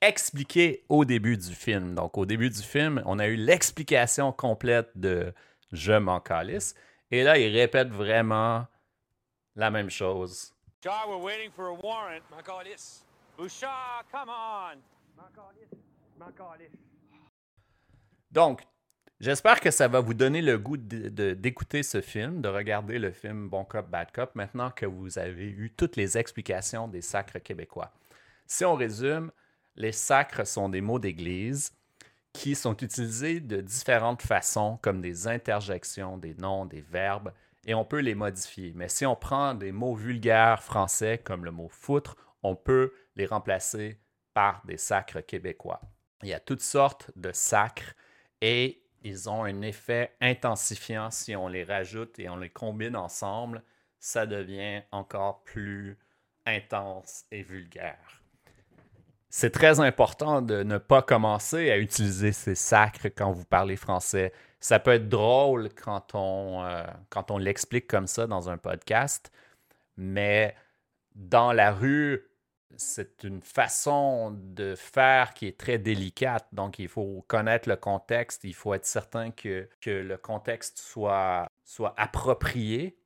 expliqué 0.00 0.84
au 0.88 1.04
début 1.04 1.36
du 1.36 1.54
film. 1.54 1.94
Donc, 1.94 2.18
au 2.18 2.26
début 2.26 2.50
du 2.50 2.62
film, 2.62 3.02
on 3.06 3.18
a 3.18 3.26
eu 3.26 3.36
l'explication 3.36 4.32
complète 4.32 4.90
de 4.94 5.32
Je 5.72 5.92
m'en 5.92 6.20
calisse. 6.20 6.74
Et 7.10 7.22
là, 7.22 7.38
il 7.38 7.56
répète 7.56 7.88
vraiment 7.88 8.66
la 9.54 9.70
même 9.70 9.90
chose. 9.90 10.52
Char, 10.82 11.08
we're 11.08 11.22
waiting 11.22 11.50
for 11.50 11.66
a 11.66 11.72
warrant. 11.72 12.20
M'en 12.30 12.42
calisse. 12.42 13.04
Bouchard, 13.36 14.04
come 14.10 14.30
on! 14.30 14.78
Donc, 18.30 18.62
j'espère 19.20 19.60
que 19.60 19.70
ça 19.70 19.88
va 19.88 20.00
vous 20.00 20.14
donner 20.14 20.42
le 20.42 20.58
goût 20.58 20.76
d'écouter 20.76 21.82
ce 21.82 22.00
film, 22.00 22.40
de 22.40 22.48
regarder 22.48 22.98
le 22.98 23.12
film 23.12 23.48
Bon 23.48 23.64
Cop, 23.64 23.88
Bad 23.88 24.10
Cop, 24.12 24.34
maintenant 24.34 24.70
que 24.70 24.86
vous 24.86 25.18
avez 25.18 25.44
eu 25.44 25.72
toutes 25.76 25.96
les 25.96 26.18
explications 26.18 26.88
des 26.88 27.02
sacres 27.02 27.38
québécois. 27.38 27.92
Si 28.46 28.64
on 28.64 28.74
résume, 28.74 29.30
les 29.76 29.92
sacres 29.92 30.46
sont 30.46 30.68
des 30.68 30.80
mots 30.80 30.98
d'église 30.98 31.72
qui 32.32 32.54
sont 32.54 32.76
utilisés 32.76 33.40
de 33.40 33.60
différentes 33.60 34.22
façons, 34.22 34.78
comme 34.82 35.00
des 35.00 35.26
interjections, 35.26 36.18
des 36.18 36.34
noms, 36.34 36.66
des 36.66 36.82
verbes, 36.82 37.32
et 37.64 37.74
on 37.74 37.84
peut 37.84 38.00
les 38.00 38.14
modifier. 38.14 38.72
Mais 38.74 38.88
si 38.88 39.06
on 39.06 39.16
prend 39.16 39.54
des 39.54 39.72
mots 39.72 39.94
vulgaires 39.94 40.62
français, 40.62 41.18
comme 41.18 41.44
le 41.44 41.50
mot 41.50 41.68
foutre, 41.68 42.16
on 42.42 42.54
peut 42.54 42.92
les 43.16 43.26
remplacer 43.26 43.98
par 44.34 44.62
des 44.66 44.76
sacres 44.76 45.20
québécois. 45.20 45.80
Il 46.22 46.28
y 46.28 46.34
a 46.34 46.40
toutes 46.40 46.60
sortes 46.60 47.10
de 47.16 47.32
sacres 47.32 47.94
et 48.40 48.82
ils 49.02 49.28
ont 49.30 49.44
un 49.44 49.62
effet 49.62 50.12
intensifiant 50.20 51.10
si 51.10 51.34
on 51.34 51.48
les 51.48 51.64
rajoute 51.64 52.18
et 52.18 52.28
on 52.28 52.36
les 52.36 52.50
combine 52.50 52.96
ensemble, 52.96 53.62
ça 53.98 54.26
devient 54.26 54.82
encore 54.92 55.42
plus 55.44 55.98
intense 56.44 57.24
et 57.30 57.42
vulgaire. 57.42 58.15
C'est 59.38 59.50
très 59.50 59.80
important 59.80 60.40
de 60.40 60.62
ne 60.62 60.78
pas 60.78 61.02
commencer 61.02 61.70
à 61.70 61.76
utiliser 61.76 62.32
ces 62.32 62.54
sacres 62.54 63.08
quand 63.14 63.32
vous 63.32 63.44
parlez 63.44 63.76
français. 63.76 64.32
Ça 64.60 64.78
peut 64.78 64.92
être 64.92 65.10
drôle 65.10 65.68
quand 65.74 66.14
on, 66.14 66.64
euh, 66.64 66.86
on 67.28 67.36
l'explique 67.36 67.86
comme 67.86 68.06
ça 68.06 68.26
dans 68.26 68.48
un 68.48 68.56
podcast, 68.56 69.30
mais 69.98 70.56
dans 71.14 71.52
la 71.52 71.70
rue, 71.70 72.30
c'est 72.78 73.24
une 73.24 73.42
façon 73.42 74.30
de 74.34 74.74
faire 74.74 75.34
qui 75.34 75.48
est 75.48 75.58
très 75.58 75.76
délicate. 75.76 76.48
Donc, 76.52 76.78
il 76.78 76.88
faut 76.88 77.22
connaître 77.28 77.68
le 77.68 77.76
contexte. 77.76 78.42
Il 78.44 78.54
faut 78.54 78.72
être 78.72 78.86
certain 78.86 79.32
que, 79.32 79.68
que 79.82 79.90
le 79.90 80.16
contexte 80.16 80.78
soit, 80.78 81.46
soit 81.62 81.92
approprié 81.98 82.96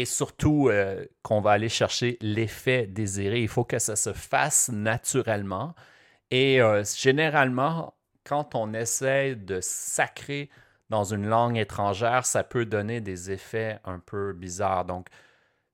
et 0.00 0.04
surtout 0.04 0.68
euh, 0.68 1.04
qu'on 1.22 1.40
va 1.40 1.52
aller 1.52 1.68
chercher 1.68 2.18
l'effet 2.20 2.86
désiré. 2.86 3.40
Il 3.40 3.48
faut 3.48 3.64
que 3.64 3.78
ça 3.78 3.96
se 3.96 4.12
fasse 4.12 4.68
naturellement. 4.68 5.74
Et 6.30 6.60
euh, 6.60 6.84
généralement, 6.84 7.94
quand 8.24 8.54
on 8.54 8.74
essaie 8.74 9.36
de 9.36 9.60
sacrer 9.60 10.50
dans 10.90 11.04
une 11.04 11.26
langue 11.26 11.56
étrangère, 11.56 12.26
ça 12.26 12.44
peut 12.44 12.66
donner 12.66 13.00
des 13.00 13.30
effets 13.30 13.78
un 13.84 13.98
peu 13.98 14.32
bizarres. 14.32 14.84
Donc, 14.84 15.08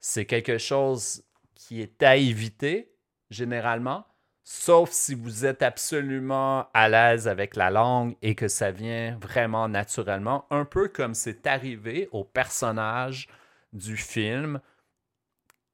c'est 0.01 0.27
quelque 0.27 0.59
chose 0.59 1.25
qui 1.55 1.81
est 1.81 2.03
à 2.03 2.17
éviter 2.17 2.95
généralement, 3.31 4.05
sauf 4.45 4.91
si 4.91 5.15
vous 5.15 5.47
êtes 5.47 5.63
absolument 5.63 6.67
à 6.75 6.89
l'aise 6.89 7.29
avec 7.29 7.57
la 7.57 7.71
langue 7.71 8.17
et 8.23 8.35
que 8.35 8.49
ça 8.49 8.71
vient 8.71 9.19
vraiment 9.21 9.69
naturellement, 9.69 10.47
un 10.51 10.65
peu 10.65 10.89
comme 10.89 11.15
c'est 11.15 11.47
arrivé 11.47 12.09
au 12.13 12.25
personnage 12.25 13.29
du 13.73 13.97
film 13.97 14.61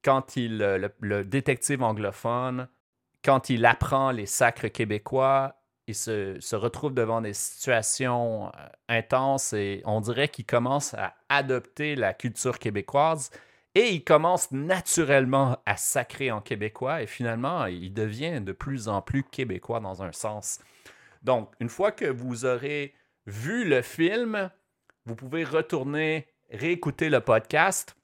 quand 0.03 0.37
il, 0.37 0.57
le, 0.57 0.93
le 0.99 1.25
détective 1.25 1.83
anglophone, 1.83 2.67
quand 3.23 3.49
il 3.49 3.65
apprend 3.65 4.11
les 4.11 4.25
sacres 4.25 4.67
québécois, 4.67 5.55
il 5.87 5.95
se, 5.95 6.39
se 6.39 6.55
retrouve 6.55 6.93
devant 6.93 7.19
des 7.21 7.33
situations 7.33 8.47
euh, 8.47 8.67
intenses 8.87 9.53
et 9.53 9.81
on 9.85 10.01
dirait 10.01 10.27
qu'il 10.27 10.45
commence 10.45 10.93
à 10.93 11.15
adopter 11.29 11.95
la 11.95 12.13
culture 12.13 12.59
québécoise 12.59 13.31
et 13.75 13.89
il 13.89 14.03
commence 14.03 14.51
naturellement 14.51 15.57
à 15.65 15.77
sacrer 15.77 16.31
en 16.31 16.41
québécois 16.41 17.01
et 17.01 17.07
finalement, 17.07 17.65
il 17.65 17.93
devient 17.93 18.39
de 18.41 18.51
plus 18.51 18.87
en 18.87 19.01
plus 19.01 19.23
québécois 19.23 19.79
dans 19.79 20.03
un 20.03 20.11
sens. 20.11 20.59
Donc, 21.23 21.51
une 21.59 21.69
fois 21.69 21.91
que 21.91 22.05
vous 22.05 22.45
aurez 22.45 22.93
vu 23.25 23.65
le 23.65 23.81
film, 23.81 24.49
vous 25.05 25.15
pouvez 25.15 25.43
retourner 25.43 26.27
réécouter 26.51 27.09
le 27.09 27.21
podcast. 27.21 27.95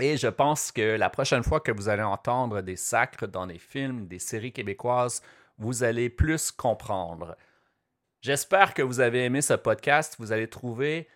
Et 0.00 0.16
je 0.16 0.28
pense 0.28 0.72
que 0.72 0.96
la 0.96 1.10
prochaine 1.10 1.44
fois 1.44 1.60
que 1.60 1.70
vous 1.70 1.88
allez 1.88 2.02
entendre 2.02 2.62
des 2.62 2.76
sacres 2.76 3.26
dans 3.26 3.46
des 3.46 3.58
films, 3.58 4.06
des 4.06 4.18
séries 4.18 4.52
québécoises, 4.52 5.22
vous 5.58 5.84
allez 5.84 6.08
plus 6.10 6.50
comprendre. 6.50 7.36
J'espère 8.20 8.74
que 8.74 8.82
vous 8.82 8.98
avez 9.00 9.24
aimé 9.24 9.40
ce 9.40 9.54
podcast. 9.54 10.16
Vous 10.18 10.32
allez 10.32 10.48
trouver 10.48 11.08